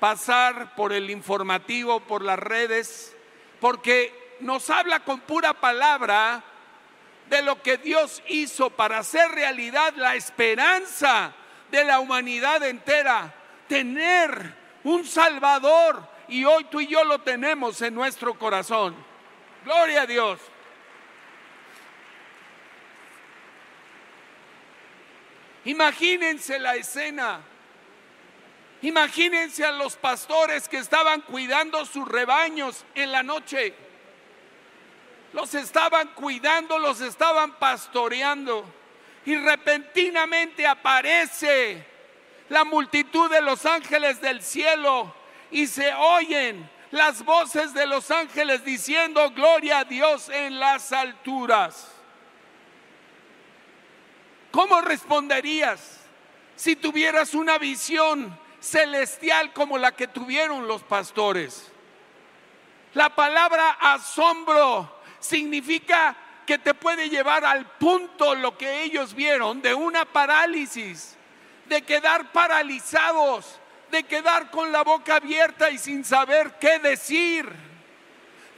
[0.00, 3.16] pasar por el informativo, por las redes,
[3.60, 6.42] porque nos habla con pura palabra
[7.30, 11.32] de lo que Dios hizo para hacer realidad la esperanza
[11.70, 13.32] de la humanidad entera,
[13.66, 18.94] tener un Salvador y hoy tú y yo lo tenemos en nuestro corazón.
[19.64, 20.40] Gloria a Dios.
[25.64, 27.40] Imagínense la escena.
[28.82, 33.74] Imagínense a los pastores que estaban cuidando sus rebaños en la noche
[35.34, 38.64] los estaban cuidando, los estaban pastoreando.
[39.26, 41.84] Y repentinamente aparece
[42.48, 45.14] la multitud de los ángeles del cielo
[45.50, 51.90] y se oyen las voces de los ángeles diciendo, gloria a Dios en las alturas.
[54.50, 56.00] ¿Cómo responderías
[56.54, 61.72] si tuvieras una visión celestial como la que tuvieron los pastores?
[62.92, 66.16] La palabra asombro significa
[66.46, 71.16] que te puede llevar al punto lo que ellos vieron de una parálisis,
[71.66, 73.58] de quedar paralizados,
[73.90, 77.48] de quedar con la boca abierta y sin saber qué decir.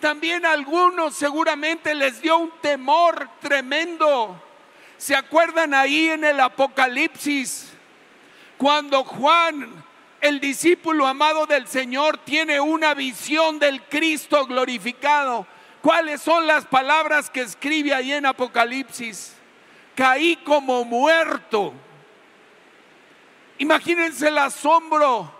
[0.00, 4.42] También a algunos seguramente les dio un temor tremendo.
[4.98, 7.72] ¿Se acuerdan ahí en el Apocalipsis?
[8.58, 9.84] Cuando Juan,
[10.20, 15.46] el discípulo amado del Señor, tiene una visión del Cristo glorificado
[15.86, 19.36] ¿Cuáles son las palabras que escribe ahí en Apocalipsis?
[19.94, 21.72] Caí como muerto.
[23.58, 25.32] Imagínense el asombro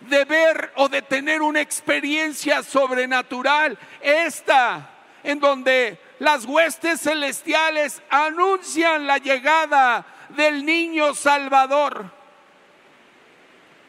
[0.00, 3.78] de ver o de tener una experiencia sobrenatural.
[4.00, 4.90] Esta,
[5.22, 12.10] en donde las huestes celestiales anuncian la llegada del niño Salvador.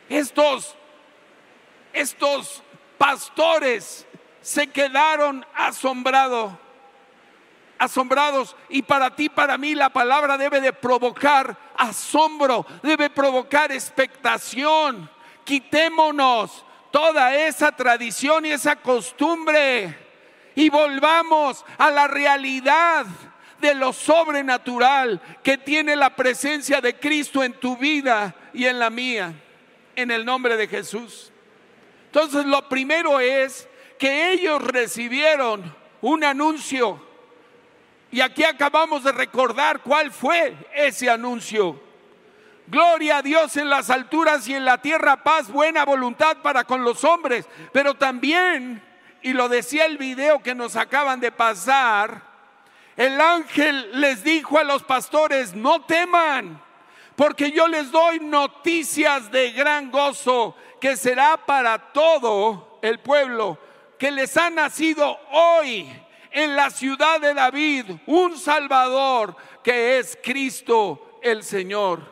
[0.10, 0.76] Estos,
[1.92, 2.64] estos
[2.98, 4.06] pastores
[4.42, 6.54] se quedaron asombrados.
[7.84, 8.56] Asombrados.
[8.70, 15.10] Y para ti, para mí, la palabra debe de provocar asombro, debe provocar expectación.
[15.44, 19.98] Quitémonos toda esa tradición y esa costumbre
[20.56, 23.06] y volvamos a la realidad
[23.60, 28.90] de lo sobrenatural que tiene la presencia de Cristo en tu vida y en la
[28.90, 29.34] mía,
[29.96, 31.32] en el nombre de Jesús.
[32.06, 33.68] Entonces lo primero es
[33.98, 37.13] que ellos recibieron un anuncio.
[38.14, 41.82] Y aquí acabamos de recordar cuál fue ese anuncio.
[42.68, 46.84] Gloria a Dios en las alturas y en la tierra paz, buena voluntad para con
[46.84, 47.48] los hombres.
[47.72, 48.84] Pero también,
[49.24, 52.22] y lo decía el video que nos acaban de pasar,
[52.98, 56.62] el ángel les dijo a los pastores, no teman,
[57.16, 63.58] porque yo les doy noticias de gran gozo que será para todo el pueblo
[63.98, 66.03] que les ha nacido hoy
[66.34, 72.12] en la ciudad de David un Salvador que es Cristo el Señor.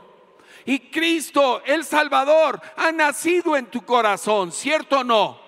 [0.65, 5.41] Y Cristo el Salvador ha nacido en tu corazón, ¿cierto o no?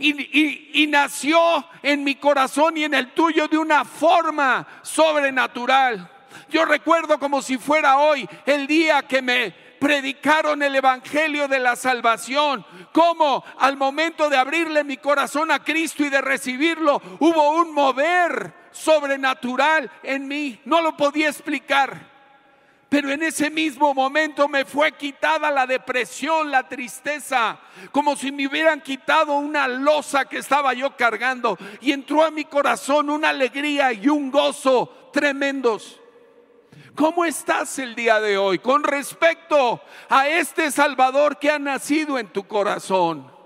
[0.00, 0.10] y,
[0.40, 1.38] y- y nació
[1.82, 6.08] en mi corazón y en el tuyo de una forma sobrenatural.
[6.50, 11.76] Yo recuerdo como si fuera hoy el día que me predicaron el Evangelio de la
[11.76, 17.72] salvación, como al momento de abrirle mi corazón a Cristo y de recibirlo, hubo un
[17.72, 20.60] mover sobrenatural en mí.
[20.64, 22.18] No lo podía explicar.
[22.88, 27.58] Pero en ese mismo momento me fue quitada la depresión, la tristeza,
[27.92, 31.58] como si me hubieran quitado una losa que estaba yo cargando.
[31.82, 36.00] Y entró a mi corazón una alegría y un gozo tremendos.
[36.94, 42.28] ¿Cómo estás el día de hoy con respecto a este Salvador que ha nacido en
[42.28, 43.38] tu corazón?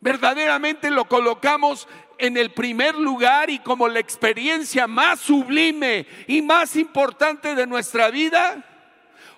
[0.00, 1.86] verdaderamente lo colocamos
[2.18, 8.10] en el primer lugar y como la experiencia más sublime y más importante de nuestra
[8.10, 8.64] vida?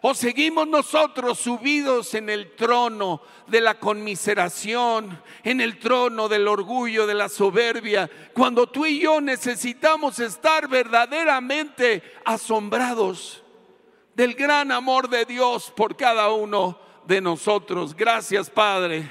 [0.05, 7.07] ¿O seguimos nosotros subidos en el trono de la conmiseración, en el trono del orgullo,
[7.07, 13.45] de la soberbia, cuando tú y yo necesitamos estar verdaderamente asombrados
[14.17, 16.77] del gran amor de Dios por cada uno
[17.07, 17.95] de nosotros?
[17.95, 19.09] Gracias, Padre.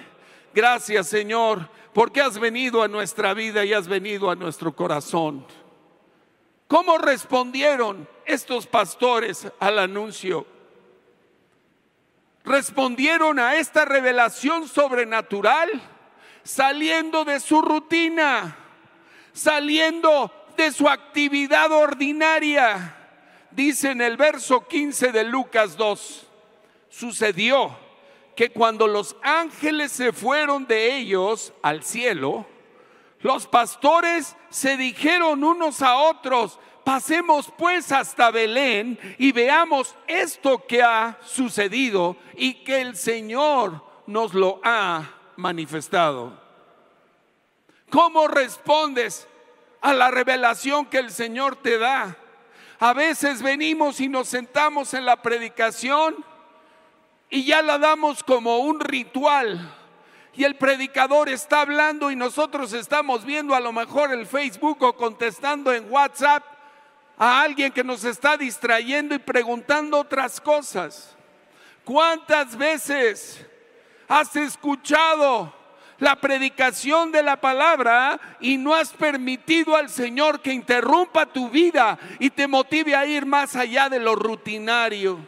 [0.53, 5.45] Gracias, Señor, porque has venido a nuestra vida y has venido a nuestro corazón.
[6.67, 10.45] ¿Cómo respondieron estos pastores al anuncio?
[12.43, 15.69] Respondieron a esta revelación sobrenatural
[16.43, 18.57] saliendo de su rutina,
[19.33, 22.97] saliendo de su actividad ordinaria.
[23.51, 26.27] Dice en el verso 15 de Lucas 2,
[26.89, 27.77] sucedió
[28.35, 32.45] que cuando los ángeles se fueron de ellos al cielo,
[33.19, 40.81] los pastores se dijeron unos a otros, pasemos pues hasta Belén y veamos esto que
[40.81, 45.03] ha sucedido y que el Señor nos lo ha
[45.37, 46.39] manifestado.
[47.89, 49.27] ¿Cómo respondes
[49.81, 52.17] a la revelación que el Señor te da?
[52.79, 56.25] A veces venimos y nos sentamos en la predicación
[57.29, 59.75] y ya la damos como un ritual.
[60.33, 64.95] Y el predicador está hablando y nosotros estamos viendo a lo mejor el Facebook o
[64.95, 66.43] contestando en WhatsApp
[67.17, 71.15] a alguien que nos está distrayendo y preguntando otras cosas.
[71.83, 73.45] ¿Cuántas veces
[74.07, 75.53] has escuchado
[75.97, 81.97] la predicación de la palabra y no has permitido al Señor que interrumpa tu vida
[82.19, 85.19] y te motive a ir más allá de lo rutinario?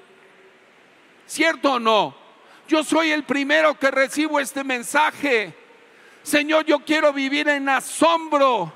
[1.26, 2.16] ¿Cierto o no?
[2.68, 5.56] Yo soy el primero que recibo este mensaje.
[6.24, 8.72] Señor, yo quiero vivir en asombro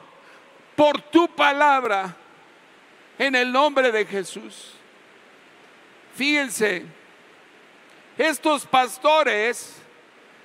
[0.76, 2.16] por tu palabra
[3.18, 4.74] en el nombre de Jesús.
[6.16, 6.86] Fíjense,
[8.18, 9.76] estos pastores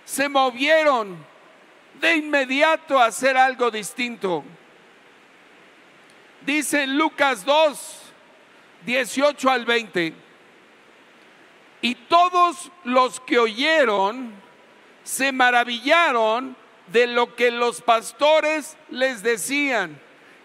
[0.05, 1.16] se movieron
[2.01, 4.45] de inmediato a hacer algo distinto.
[6.45, 8.03] Dice Lucas 2,
[8.85, 10.14] 18 al 20.
[11.81, 14.33] Y todos los que oyeron
[15.05, 16.57] se maravillaron
[16.89, 20.01] de lo que los pastores les decían.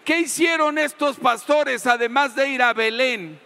[0.08, 3.38] ¿Qué hicieron estos pastores además de ir a Belén?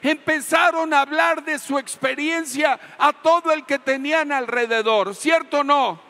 [0.00, 6.00] Empezaron a hablar de su experiencia a todo el que tenían alrededor, ¿cierto o no?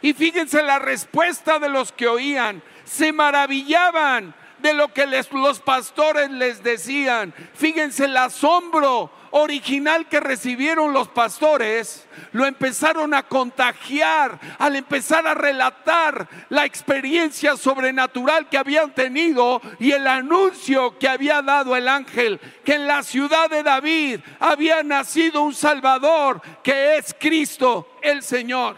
[0.00, 2.62] Y fíjense la respuesta de los que oían.
[2.84, 7.34] Se maravillaban de lo que los pastores les decían.
[7.54, 12.06] Fíjense el asombro original que recibieron los pastores.
[12.32, 19.92] Lo empezaron a contagiar al empezar a relatar la experiencia sobrenatural que habían tenido y
[19.92, 25.42] el anuncio que había dado el ángel, que en la ciudad de David había nacido
[25.42, 28.76] un Salvador que es Cristo el Señor.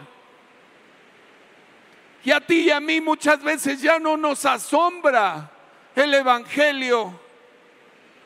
[2.23, 5.51] Y a ti y a mí muchas veces ya no nos asombra
[5.95, 7.22] el Evangelio.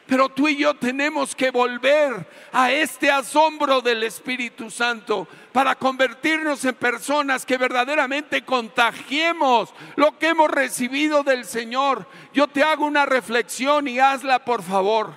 [0.07, 6.63] Pero tú y yo tenemos que volver a este asombro del Espíritu Santo para convertirnos
[6.63, 12.07] en personas que verdaderamente contagiemos lo que hemos recibido del Señor.
[12.33, 15.13] Yo te hago una reflexión y hazla por favor.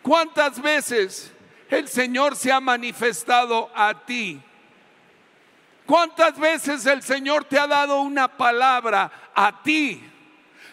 [0.00, 1.32] ¿Cuántas veces
[1.70, 4.40] el Señor se ha manifestado a ti?
[5.86, 10.02] ¿Cuántas veces el Señor te ha dado una palabra a ti?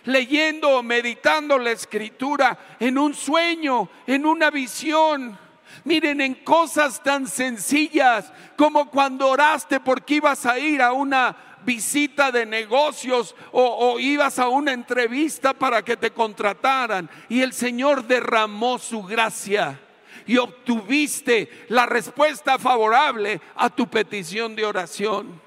[0.06, 5.38] Leyendo o meditando la escritura en un sueño, en una visión.
[5.84, 12.32] Miren, en cosas tan sencillas como cuando oraste porque ibas a ir a una visita
[12.32, 18.06] de negocios o, o ibas a una entrevista para que te contrataran y el Señor
[18.06, 19.80] derramó su gracia
[20.26, 25.42] y obtuviste la respuesta favorable a tu petición de oración.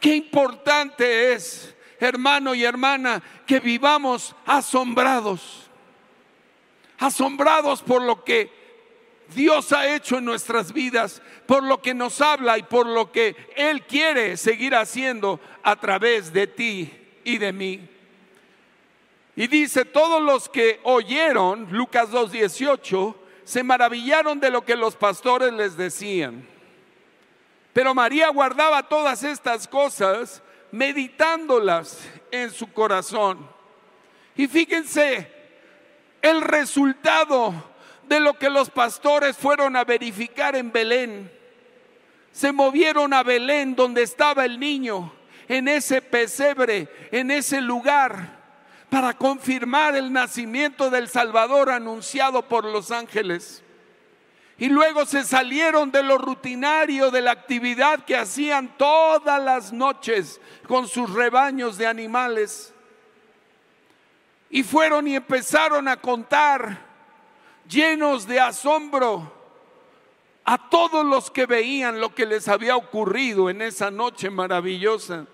[0.00, 5.68] Qué importante es, hermano y hermana, que vivamos asombrados.
[6.98, 8.50] Asombrados por lo que
[9.34, 13.34] Dios ha hecho en nuestras vidas, por lo que nos habla y por lo que
[13.56, 16.92] Él quiere seguir haciendo a través de ti
[17.24, 17.88] y de mí.
[19.34, 25.52] Y dice, todos los que oyeron, Lucas 2.18, se maravillaron de lo que los pastores
[25.52, 26.46] les decían.
[27.72, 30.42] Pero María guardaba todas estas cosas,
[30.72, 33.48] meditándolas en su corazón.
[34.36, 35.30] Y fíjense
[36.22, 37.54] el resultado
[38.08, 41.32] de lo que los pastores fueron a verificar en Belén.
[42.32, 45.12] Se movieron a Belén donde estaba el niño,
[45.48, 48.36] en ese pesebre, en ese lugar
[48.90, 53.62] para confirmar el nacimiento del Salvador anunciado por los ángeles.
[54.58, 60.40] Y luego se salieron de lo rutinario, de la actividad que hacían todas las noches
[60.66, 62.72] con sus rebaños de animales.
[64.48, 66.78] Y fueron y empezaron a contar,
[67.68, 69.34] llenos de asombro,
[70.44, 75.26] a todos los que veían lo que les había ocurrido en esa noche maravillosa.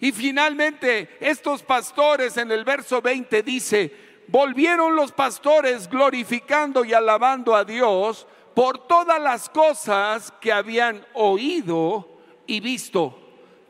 [0.00, 7.54] Y finalmente estos pastores en el verso 20 dice, volvieron los pastores glorificando y alabando
[7.54, 12.08] a Dios por todas las cosas que habían oído
[12.46, 13.18] y visto,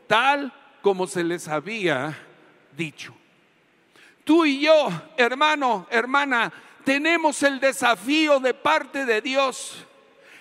[0.07, 2.17] tal como se les había
[2.75, 3.13] dicho.
[4.23, 6.51] Tú y yo, hermano, hermana,
[6.83, 9.85] tenemos el desafío de parte de Dios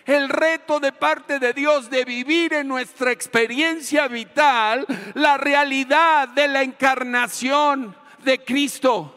[0.06, 6.48] el reto de parte de Dios de vivir en nuestra experiencia vital la realidad de
[6.48, 9.13] la encarnación de Cristo.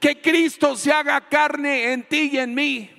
[0.00, 2.90] Que Cristo se haga carne en ti y en mí.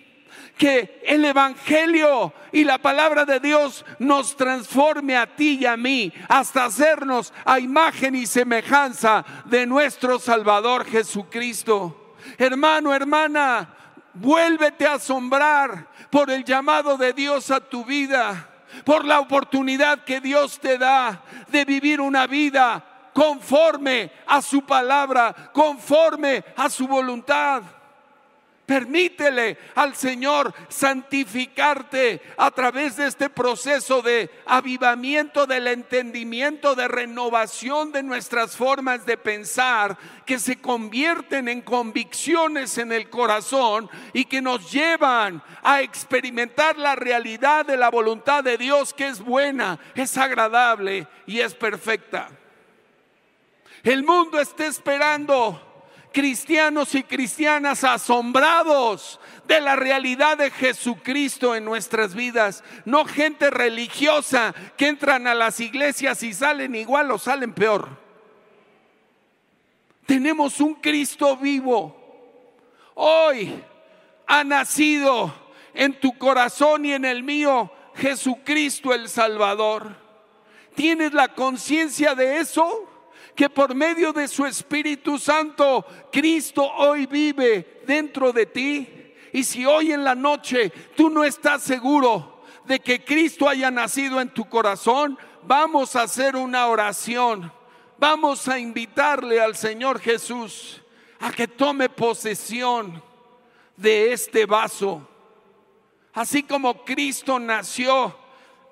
[0.58, 6.12] Que el Evangelio y la palabra de Dios nos transforme a ti y a mí
[6.28, 12.16] hasta hacernos a imagen y semejanza de nuestro Salvador Jesucristo.
[12.38, 13.74] Hermano, hermana,
[14.14, 18.50] vuélvete a asombrar por el llamado de Dios a tu vida,
[18.84, 22.89] por la oportunidad que Dios te da de vivir una vida
[23.20, 27.64] conforme a su palabra, conforme a su voluntad.
[28.66, 37.92] Permítele al Señor santificarte a través de este proceso de avivamiento del entendimiento, de renovación
[37.92, 44.42] de nuestras formas de pensar, que se convierten en convicciones en el corazón y que
[44.42, 50.18] nos llevan a experimentar la realidad de la voluntad de Dios que es buena, es
[50.18, 52.30] agradable y es perfecta.
[53.90, 55.60] El mundo está esperando
[56.14, 64.54] cristianos y cristianas asombrados de la realidad de Jesucristo en nuestras vidas, no gente religiosa
[64.78, 67.90] que entran a las iglesias y salen igual o salen peor.
[70.06, 71.98] Tenemos un Cristo vivo.
[72.94, 73.60] Hoy
[74.28, 75.34] ha nacido
[75.74, 79.96] en tu corazón y en el mío Jesucristo el Salvador.
[80.76, 82.89] ¿Tienes la conciencia de eso?
[83.40, 89.16] Que por medio de su Espíritu Santo, Cristo hoy vive dentro de ti.
[89.32, 94.20] Y si hoy en la noche tú no estás seguro de que Cristo haya nacido
[94.20, 97.50] en tu corazón, vamos a hacer una oración.
[97.98, 100.82] Vamos a invitarle al Señor Jesús
[101.22, 103.02] a que tome posesión
[103.78, 105.08] de este vaso.
[106.12, 108.14] Así como Cristo nació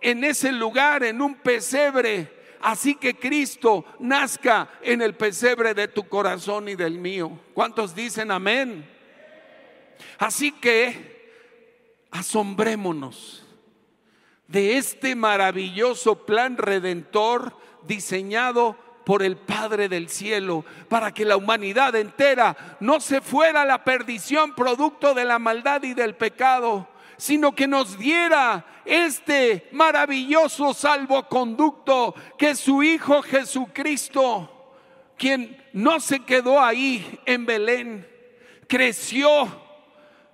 [0.02, 2.37] en ese lugar, en un pesebre,
[2.68, 7.40] así que Cristo nazca en el pesebre de tu corazón y del mío.
[7.54, 8.86] ¿Cuántos dicen amén?
[10.20, 11.32] Así que
[12.12, 13.46] asombrémonos
[14.50, 17.56] de este maravilloso plan redentor
[17.88, 23.66] diseñado por el Padre del cielo, para que la humanidad entera no se fuera a
[23.66, 30.74] la perdición producto de la maldad y del pecado, sino que nos diera este maravilloso
[30.74, 34.76] salvoconducto que su Hijo Jesucristo,
[35.18, 38.08] quien no se quedó ahí en Belén,
[38.68, 39.48] creció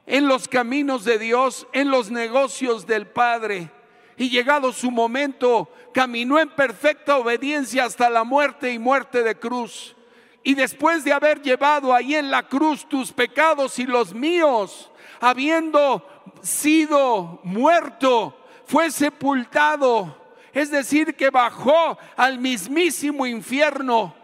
[0.06, 3.72] en los caminos de Dios, en los negocios del Padre.
[4.18, 9.96] Y llegado su momento, caminó en perfecta obediencia hasta la muerte y muerte de cruz.
[10.44, 16.06] Y después de haber llevado ahí en la cruz tus pecados y los míos, habiendo
[16.42, 20.18] sido muerto, fue sepultado,
[20.54, 24.16] es decir, que bajó al mismísimo infierno,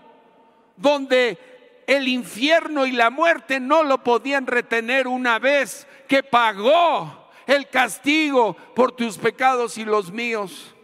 [0.76, 7.68] donde el infierno y la muerte no lo podían retener una vez que pagó el
[7.68, 10.76] castigo por tus pecados y los míos.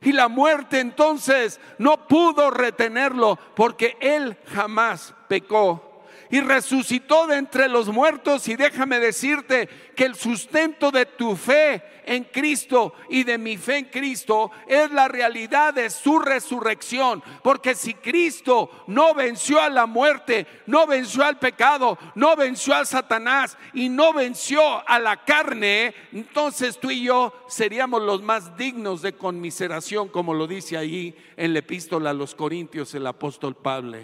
[0.00, 5.87] Y la muerte entonces no pudo retenerlo porque él jamás pecó.
[6.30, 11.82] Y resucitó de entre los muertos y déjame decirte que el sustento de tu fe
[12.04, 17.22] en Cristo y de mi fe en Cristo es la realidad de su resurrección.
[17.42, 22.84] Porque si Cristo no venció a la muerte, no venció al pecado, no venció a
[22.84, 29.02] Satanás y no venció a la carne, entonces tú y yo seríamos los más dignos
[29.02, 33.98] de conmiseración, como lo dice ahí en la epístola a los Corintios el apóstol Pablo.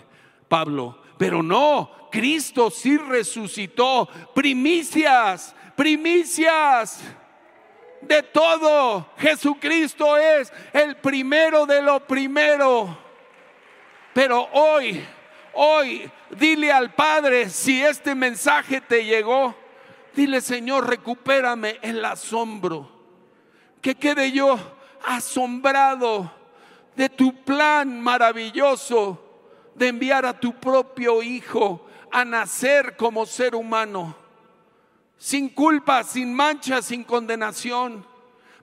[0.48, 1.03] Pablo.
[1.16, 4.08] Pero no, Cristo sí resucitó.
[4.34, 7.00] Primicias, primicias
[8.00, 9.10] de todo.
[9.18, 12.96] Jesucristo es el primero de lo primero.
[14.12, 15.04] Pero hoy,
[15.54, 19.54] hoy, dile al Padre si este mensaje te llegó.
[20.14, 22.90] Dile, Señor, recupérame el asombro.
[23.80, 24.58] Que quede yo
[25.04, 26.32] asombrado
[26.94, 29.23] de tu plan maravilloso
[29.74, 34.14] de enviar a tu propio Hijo a nacer como ser humano,
[35.18, 38.06] sin culpa, sin mancha, sin condenación,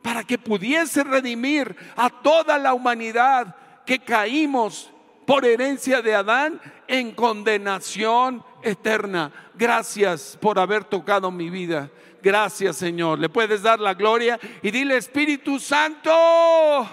[0.02, 3.56] para que pudiese redimir a toda la humanidad
[3.86, 4.90] que caímos
[5.26, 9.32] por herencia de Adán en condenación eterna.
[9.56, 11.90] Gracias por haber tocado mi vida.
[12.24, 13.20] Gracias Señor.
[13.20, 16.90] Le puedes dar la gloria y dile Espíritu Santo,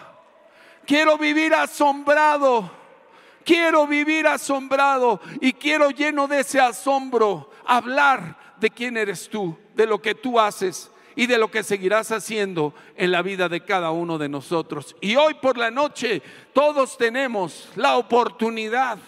[0.84, 2.78] quiero vivir asombrado
[3.49, 9.86] Quiero vivir asombrado y quiero lleno de ese asombro hablar de quién eres tú, de
[9.86, 13.90] lo que tú haces y de lo que seguirás haciendo en la vida de cada
[13.90, 14.94] uno de nosotros.
[15.01, 16.20] Y hoy por la noche
[16.53, 18.99] todos tenemos la oportunidad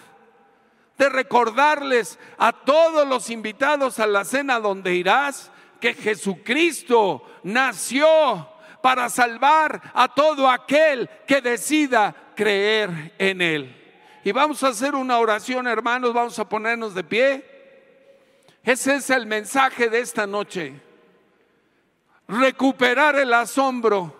[0.97, 8.49] de recordarles a todos los invitados a la cena donde irás que Jesucristo nació
[8.81, 13.80] para salvar a todo aquel que decida creer en Él.
[14.23, 17.45] Y vamos a hacer una oración, hermanos, vamos a ponernos de pie.
[18.63, 20.73] Ese es el mensaje de esta noche.
[22.27, 24.15] Recuperar el asombro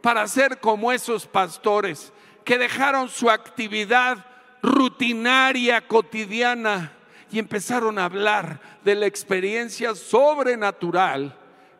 [0.00, 2.12] para ser como esos pastores
[2.44, 4.24] que dejaron su actividad
[4.62, 6.92] rutinaria, cotidiana,
[7.32, 11.36] y empezaron a hablar de la experiencia sobrenatural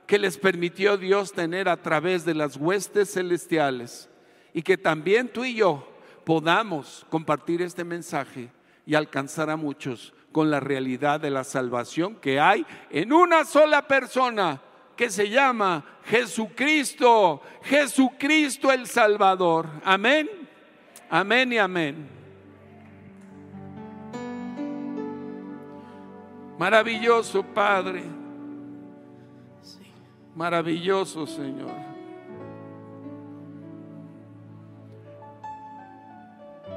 [0.06, 4.08] que les permitió Dios tener a través de las huestes celestiales
[4.52, 5.93] y que también tú y yo
[6.24, 8.50] podamos compartir este mensaje
[8.86, 13.86] y alcanzar a muchos con la realidad de la salvación que hay en una sola
[13.86, 14.60] persona
[14.96, 19.68] que se llama Jesucristo, Jesucristo el Salvador.
[19.84, 20.28] Amén,
[21.10, 22.08] amén y amén.
[26.58, 28.04] Maravilloso Padre,
[30.34, 31.83] maravilloso Señor.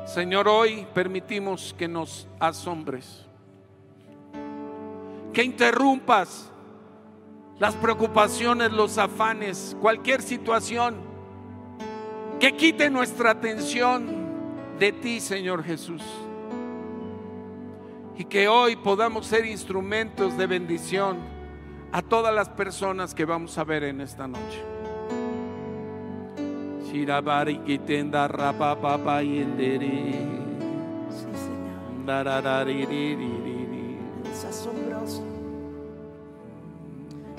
[0.08, 3.26] Señor, hoy permitimos que nos asombres,
[5.34, 6.50] que interrumpas
[7.60, 10.96] las preocupaciones, los afanes, cualquier situación,
[12.40, 14.08] que quite nuestra atención
[14.80, 16.02] de ti, Señor Jesús.
[18.16, 21.18] Y que hoy podamos ser instrumentos de bendición
[21.92, 24.77] a todas las personas que vamos a ver en esta noche.
[26.98, 29.22] Shirabari kitenda rapa papa.
[29.22, 29.38] Sí,
[31.46, 32.10] Señor.
[34.32, 35.22] Es asombroso.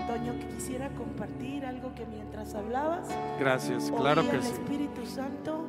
[0.07, 3.09] Toño, que quisiera compartir algo que mientras hablabas,
[3.41, 4.53] Gracias, claro que sí.
[4.53, 5.65] Espíritu Santo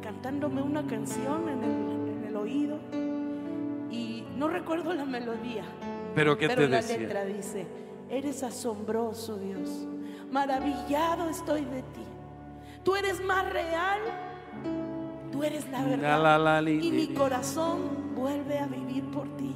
[0.00, 2.78] cantándome una canción en el, en el oído
[3.90, 5.64] y no recuerdo la melodía,
[6.14, 6.98] Pero ¿qué pero te la decía?
[6.98, 7.66] letra dice,
[8.08, 9.86] eres asombroso Dios,
[10.30, 12.04] maravillado estoy de ti,
[12.84, 14.00] tú eres más real,
[15.32, 19.54] tú eres la verdad y mi corazón vuelve a vivir por ti.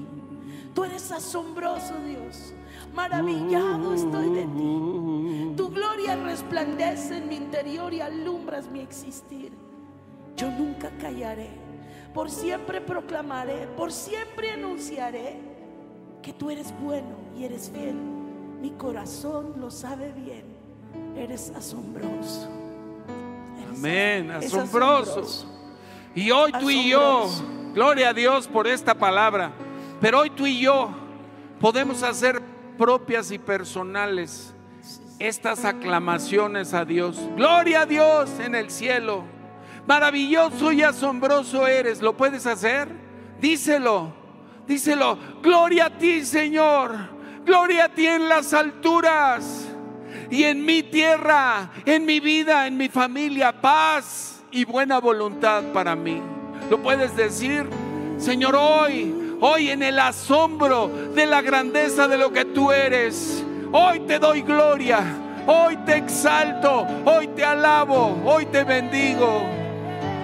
[0.74, 2.54] Tú eres asombroso, Dios.
[2.94, 5.54] Maravillado estoy de ti.
[5.56, 9.52] Tu gloria resplandece en mi interior y alumbras mi existir.
[10.36, 11.50] Yo nunca callaré.
[12.14, 15.40] Por siempre proclamaré, por siempre anunciaré
[16.22, 17.96] que tú eres bueno y eres fiel.
[18.60, 20.44] Mi corazón lo sabe bien.
[21.16, 22.57] Eres asombroso.
[23.78, 25.46] Amén, asombroso.
[26.14, 27.30] Y hoy tú y yo,
[27.74, 29.52] gloria a Dios por esta palabra,
[30.00, 30.90] pero hoy tú y yo
[31.60, 32.42] podemos hacer
[32.76, 34.52] propias y personales
[35.20, 37.18] estas aclamaciones a Dios.
[37.36, 39.24] Gloria a Dios en el cielo.
[39.86, 42.02] Maravilloso y asombroso eres.
[42.02, 42.88] ¿Lo puedes hacer?
[43.40, 44.12] Díselo.
[44.66, 45.18] Díselo.
[45.42, 46.96] Gloria a ti, Señor.
[47.44, 49.67] Gloria a ti en las alturas.
[50.30, 54.34] Y en mi tierra, en mi vida, en mi familia, paz.
[54.50, 56.22] y buena voluntad para mí.
[56.70, 57.68] ¿Lo puedes decir?
[58.16, 64.00] Señor, hoy, hoy en el asombro de la grandeza de lo que tú eres, hoy
[64.00, 65.00] te doy gloria,
[65.46, 69.42] hoy te exalto, hoy te alabo, hoy te bendigo.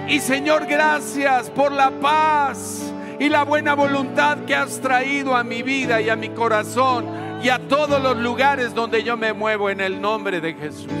[0.07, 5.63] Y Señor, gracias por la paz y la buena voluntad que has traído a mi
[5.63, 9.81] vida y a mi corazón y a todos los lugares donde yo me muevo en
[9.81, 10.91] el nombre de Jesús.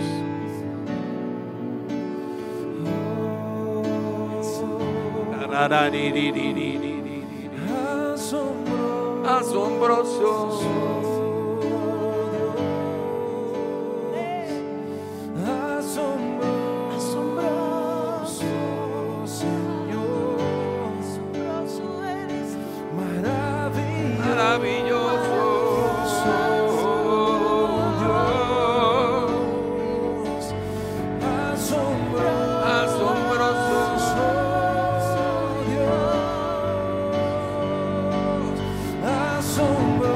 [9.27, 10.61] Asombroso.
[15.45, 16.34] Asombroso,
[39.55, 40.14] asombroso,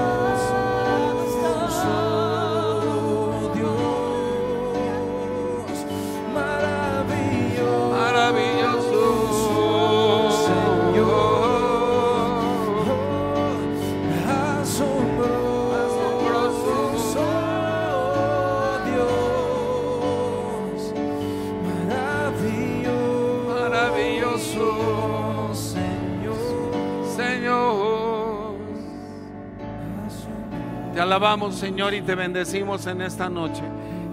[31.19, 33.61] alabamos, Señor, y te bendecimos en esta noche.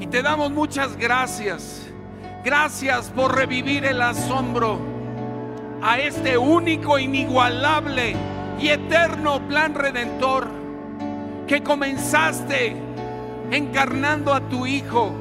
[0.00, 1.86] Y te damos muchas gracias.
[2.44, 4.80] Gracias por revivir el asombro
[5.80, 8.16] a este único, inigualable
[8.58, 10.48] y eterno plan redentor
[11.46, 12.74] que comenzaste
[13.52, 15.14] encarnando a tu Hijo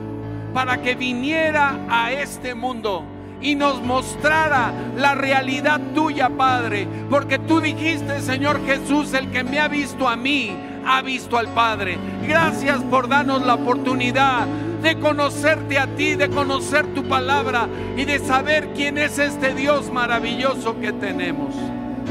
[0.56, 3.04] para que viniera a este mundo
[3.42, 6.88] y nos mostrara la realidad tuya, Padre.
[7.12, 11.48] Porque tú dijiste, Señor Jesús, el que me ha visto a mí, ha visto al
[11.50, 11.98] Padre.
[12.28, 14.48] Gracias por darnos la oportunidad
[14.82, 17.68] de conocerte a ti, de conocer tu palabra
[17.98, 21.56] y de saber quién es este Dios maravilloso que tenemos.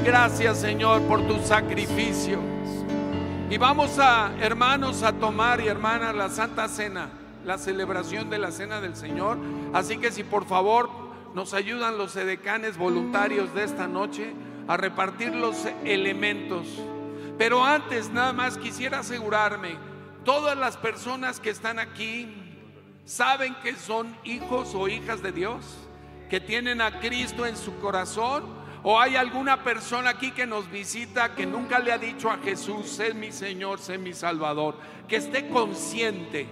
[0.04, 2.40] Gracias, Señor, por tu sacrificio.
[3.48, 7.10] Y vamos a, hermanos, a tomar y hermanas la Santa Cena,
[7.44, 9.38] la celebración de la Cena del Señor.
[9.72, 10.90] Así que si por favor
[11.34, 14.32] nos ayudan los edecanes voluntarios de esta noche
[14.66, 16.66] a repartir los elementos.
[17.38, 19.76] Pero antes nada más quisiera asegurarme,
[20.24, 22.28] todas las personas que están aquí
[23.04, 25.64] saben que son hijos o hijas de Dios,
[26.30, 28.64] que tienen a Cristo en su corazón.
[28.86, 32.86] ¿O hay alguna persona aquí que nos visita que nunca le ha dicho a Jesús,
[32.86, 34.76] sé mi Señor, sé mi Salvador?
[35.08, 36.46] Que esté consciente,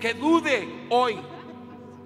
[0.00, 1.16] que dude hoy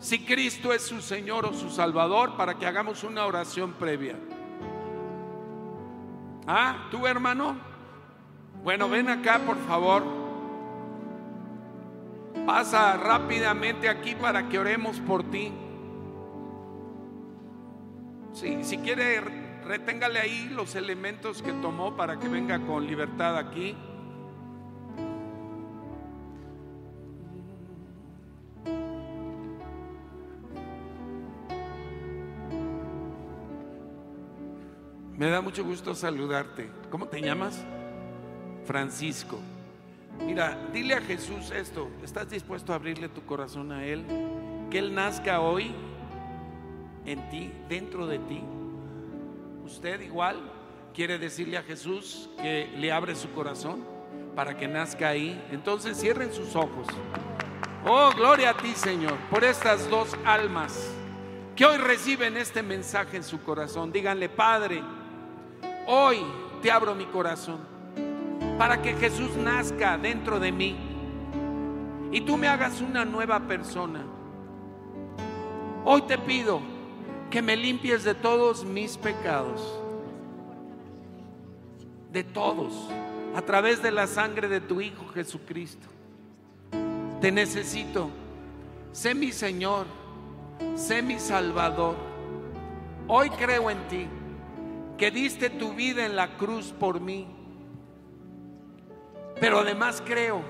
[0.01, 4.17] si Cristo es su Señor o su Salvador para que hagamos una oración previa.
[6.47, 7.68] Ah, hermano.
[8.63, 10.03] Bueno, ven acá por favor.
[12.47, 15.53] Pasa rápidamente aquí para que oremos por ti.
[18.33, 19.21] Sí, si quiere,
[19.65, 23.77] reténgale ahí los elementos que tomó para que venga con libertad aquí.
[35.17, 36.71] Me da mucho gusto saludarte.
[36.91, 37.67] ¿Cómo te llamas?
[38.69, 39.39] Francisco.
[40.27, 41.89] Mira, dile a Jesús esto.
[42.05, 44.05] ¿Estás dispuesto a abrirle tu corazón a Él?
[44.71, 45.75] Que Él nazca hoy
[47.07, 48.43] en ti, dentro de ti.
[49.65, 50.37] Usted igual
[50.93, 53.83] quiere decirle a Jesús que le abre su corazón
[54.37, 55.43] para que nazca ahí.
[55.51, 56.87] Entonces cierren sus ojos.
[57.87, 60.93] Oh, gloria a ti, Señor, por estas dos almas
[61.57, 63.93] que hoy reciben este mensaje en su corazón.
[63.93, 64.83] Díganle, Padre,
[65.87, 66.19] hoy
[66.61, 67.78] te abro mi corazón
[68.59, 70.77] para que Jesús nazca dentro de mí
[72.11, 74.05] y tú me hagas una nueva persona.
[75.85, 76.61] Hoy te pido
[77.31, 79.81] que me limpies de todos mis pecados,
[82.11, 82.75] de todos,
[83.37, 85.87] a través de la sangre de tu Hijo Jesucristo.
[87.21, 88.11] Te necesito,
[88.93, 89.87] sé mi Señor,
[90.75, 91.95] sé mi Salvador.
[93.07, 94.07] Hoy creo en ti,
[94.97, 97.38] que diste tu vida en la cruz por mí.
[99.41, 100.43] Pero además creo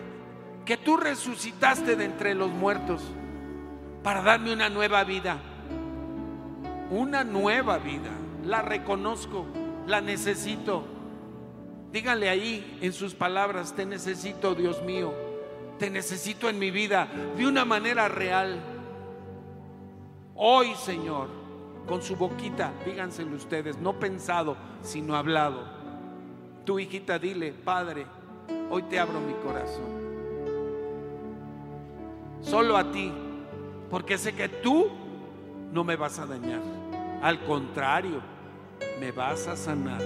[0.64, 3.02] que tú resucitaste de entre los muertos
[4.02, 5.38] para darme una nueva vida.
[6.90, 8.10] Una nueva vida.
[8.44, 9.46] La reconozco,
[9.86, 10.84] la necesito.
[11.92, 15.12] Díganle ahí en sus palabras, te necesito, Dios mío.
[15.78, 18.60] Te necesito en mi vida de una manera real.
[20.34, 21.28] Hoy, Señor,
[21.86, 25.64] con su boquita, díganselo ustedes, no pensado, sino hablado.
[26.64, 28.06] Tu hijita, dile, Padre,
[28.70, 29.98] hoy te abro mi corazón.
[32.40, 33.12] Solo a ti,
[33.90, 34.88] porque sé que tú
[35.72, 36.60] no me vas a dañar.
[37.22, 38.20] Al contrario,
[39.00, 40.00] me vas a sanar.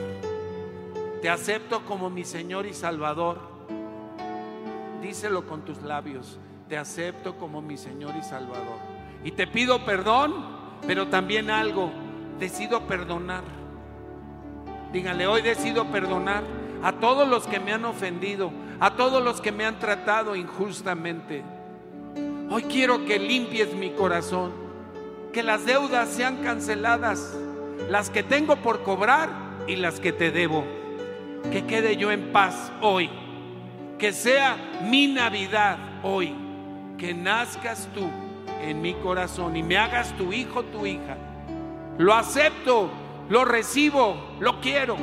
[1.21, 3.39] Te acepto como mi Señor y Salvador.
[5.03, 6.39] Díselo con tus labios.
[6.69, 8.79] Te acepto como mi Señor y Salvador.
[9.25, 10.35] Y te pido perdón,
[10.87, 11.91] pero también algo.
[12.39, 13.45] Decido perdonar.
[14.93, 19.53] Díganle, hoy decido perdonar a todos los que me han ofendido, a todos los que
[19.53, 21.43] me han tratado injustamente.
[22.51, 24.53] Hoy quiero que limpies mi corazón,
[25.33, 27.37] que las deudas sean canceladas,
[27.89, 29.31] las que tengo por cobrar
[29.67, 30.65] y las que te debo.
[31.51, 33.11] Que quede yo en paz hoy,
[33.99, 36.35] que sea mi Navidad hoy,
[36.99, 38.09] que nazcas tú
[38.63, 41.17] en mi corazón y me hagas tu hijo, tu hija.
[41.99, 42.91] Lo acepto,
[43.29, 44.97] lo recibo, lo quiero.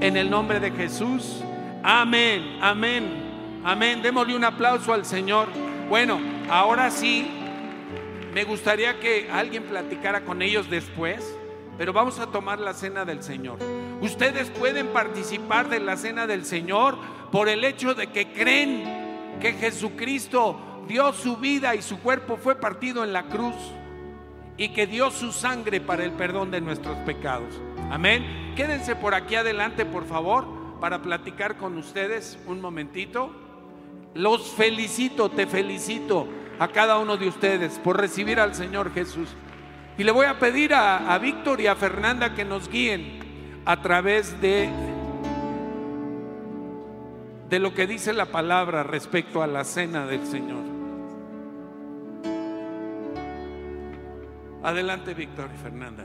[0.00, 1.42] En el nombre de Jesús.
[1.82, 4.02] Amén, amén, amén.
[4.02, 5.48] Démosle un aplauso al Señor.
[5.88, 6.20] Bueno,
[6.50, 7.26] ahora sí,
[8.34, 11.34] me gustaría que alguien platicara con ellos después,
[11.78, 13.58] pero vamos a tomar la cena del Señor.
[14.02, 16.98] Ustedes pueden participar de la cena del Señor
[17.32, 22.60] por el hecho de que creen que Jesucristo dio su vida y su cuerpo fue
[22.60, 23.56] partido en la cruz
[24.58, 27.60] y que dio su sangre para el perdón de nuestros pecados.
[27.90, 28.52] Amén.
[28.56, 30.46] Quédense por aquí adelante, por favor,
[30.80, 33.30] para platicar con ustedes un momentito.
[34.14, 36.26] Los felicito, te felicito
[36.58, 39.28] a cada uno de ustedes por recibir al Señor Jesús.
[39.98, 43.80] Y le voy a pedir a, a Víctor y a Fernanda que nos guíen a
[43.82, 44.68] través de,
[47.48, 50.64] de lo que dice la palabra respecto a la cena del Señor.
[54.62, 56.04] Adelante, Víctor y Fernanda.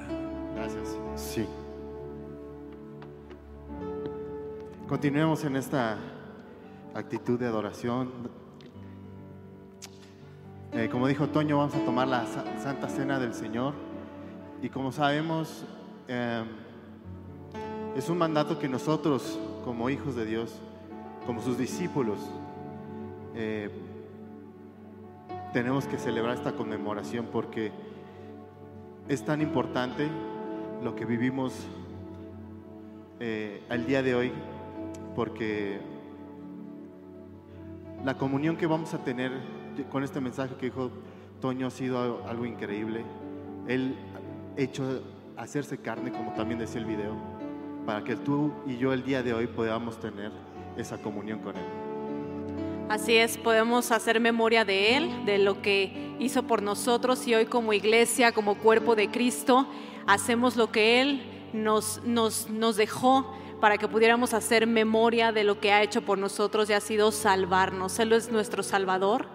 [0.56, 0.98] Gracias.
[1.16, 1.48] Sí.
[4.92, 5.98] Continuemos en esta
[6.94, 8.12] actitud de adoración.
[10.74, 13.74] Eh, como dijo Toño, vamos a tomar la sa- Santa Cena del Señor.
[14.62, 15.64] Y como sabemos,
[16.10, 16.44] eh,
[17.96, 20.60] es un mandato que nosotros, como hijos de Dios,
[21.26, 22.20] como sus discípulos,
[23.34, 23.70] eh,
[25.54, 27.72] tenemos que celebrar esta conmemoración porque
[29.08, 30.10] es tan importante
[30.84, 31.66] lo que vivimos
[33.70, 34.34] al día de hoy,
[35.16, 35.80] porque
[38.04, 39.32] la comunión que vamos a tener
[39.92, 40.92] con este mensaje que dijo
[41.40, 43.04] Toño ha sido algo increíble.
[43.68, 43.96] Él
[44.58, 45.02] hecho
[45.38, 47.16] hacerse carne, como también decía el video,
[47.86, 50.32] para que tú y yo el día de hoy podamos tener
[50.78, 51.66] esa comunión con Él.
[52.90, 57.46] Así es, podemos hacer memoria de Él, de lo que hizo por nosotros y hoy
[57.46, 59.66] como iglesia, como cuerpo de Cristo,
[60.06, 61.22] hacemos lo que Él
[61.54, 66.18] nos, nos, nos dejó para que pudiéramos hacer memoria de lo que ha hecho por
[66.18, 68.00] nosotros y ha sido salvarnos.
[68.00, 69.28] Él es nuestro Salvador.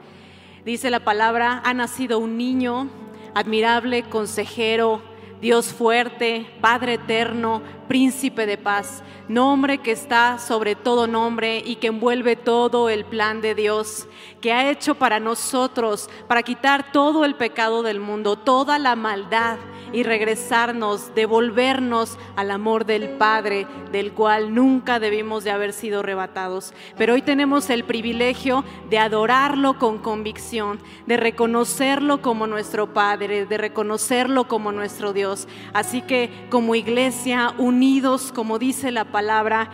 [0.64, 2.90] Dice la palabra, ha nacido un niño
[3.34, 5.00] admirable, consejero,
[5.40, 11.88] Dios fuerte, Padre eterno, príncipe de paz, nombre que está sobre todo nombre y que
[11.88, 14.08] envuelve todo el plan de Dios,
[14.40, 19.58] que ha hecho para nosotros, para quitar todo el pecado del mundo, toda la maldad
[19.92, 26.74] y regresarnos, devolvernos al amor del Padre, del cual nunca debimos de haber sido arrebatados.
[26.96, 33.58] Pero hoy tenemos el privilegio de adorarlo con convicción, de reconocerlo como nuestro Padre, de
[33.58, 35.48] reconocerlo como nuestro Dios.
[35.72, 39.70] Así que como iglesia, unidos, como dice la palabra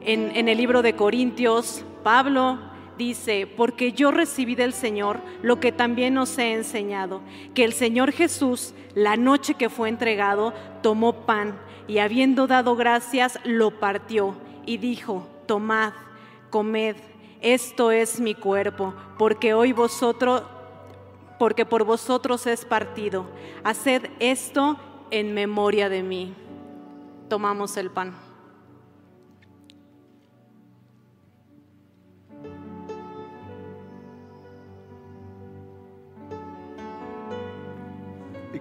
[0.00, 5.72] en, en el libro de Corintios, Pablo dice, porque yo recibí del Señor lo que
[5.72, 7.20] también os he enseñado,
[7.54, 13.38] que el Señor Jesús, la noche que fue entregado, tomó pan y habiendo dado gracias,
[13.44, 14.34] lo partió
[14.66, 15.92] y dijo, tomad,
[16.50, 16.96] comed,
[17.40, 20.42] esto es mi cuerpo, porque hoy vosotros,
[21.38, 23.26] porque por vosotros es partido.
[23.64, 24.78] Haced esto
[25.10, 26.34] en memoria de mí.
[27.28, 28.23] Tomamos el pan.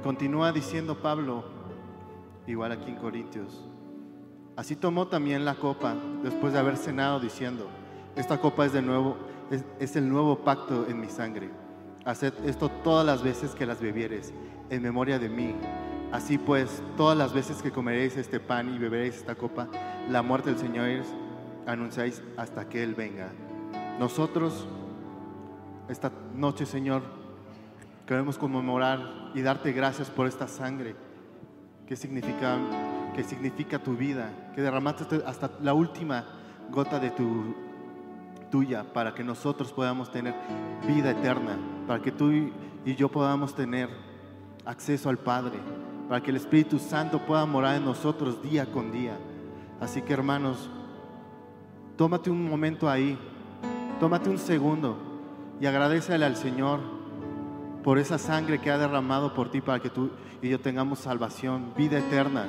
[0.04, 1.46] Continúa diciendo Pablo,
[2.46, 3.66] igual aquí en Corintios,
[4.58, 7.68] así tomó también la copa después de haber cenado diciendo,
[8.16, 9.16] esta copa es de nuevo,
[9.80, 11.50] es, el nuevo pacto en mi sangre.
[12.06, 14.34] Haced esto todas las veces que las bebieres
[14.70, 15.56] en memoria de mí.
[16.12, 19.70] Así pues, todas las veces que comeréis este pan y beberéis esta copa,
[20.10, 20.90] la muerte del Señor
[21.66, 23.32] anunciáis hasta que Él venga.
[24.00, 24.68] Nosotros,
[25.88, 27.04] esta noche, Señor,
[28.06, 30.96] queremos conmemorar y darte gracias por esta sangre,
[31.88, 32.58] qué significa,
[33.16, 36.24] qué significa tu vida, que derramaste hasta- la última
[36.72, 37.56] gota de tu
[38.52, 40.34] tuya para que nosotros podamos tener
[40.88, 41.58] vida eterna,
[41.88, 43.90] para que tú y yo podamos tener
[44.66, 45.58] acceso al Padre,
[46.08, 49.18] para que el Espíritu Santo pueda morar en nosotros día con día.
[49.82, 50.70] Así que hermanos,
[51.98, 53.18] tómate un momento ahí,
[54.00, 54.98] tómate un segundo
[55.60, 56.80] y agradecele al Señor
[57.84, 60.10] por esa sangre que ha derramado por ti para que tú
[60.42, 62.48] y yo tengamos salvación, vida eterna.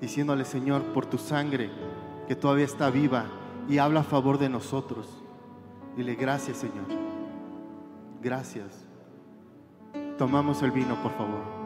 [0.00, 1.70] Diciéndole, Señor, por tu sangre
[2.26, 3.26] que todavía está viva
[3.68, 5.06] y habla a favor de nosotros.
[5.96, 6.86] Dile, gracias, Señor.
[8.22, 8.86] Gracias.
[10.18, 11.59] Tomamos el vino, por favor.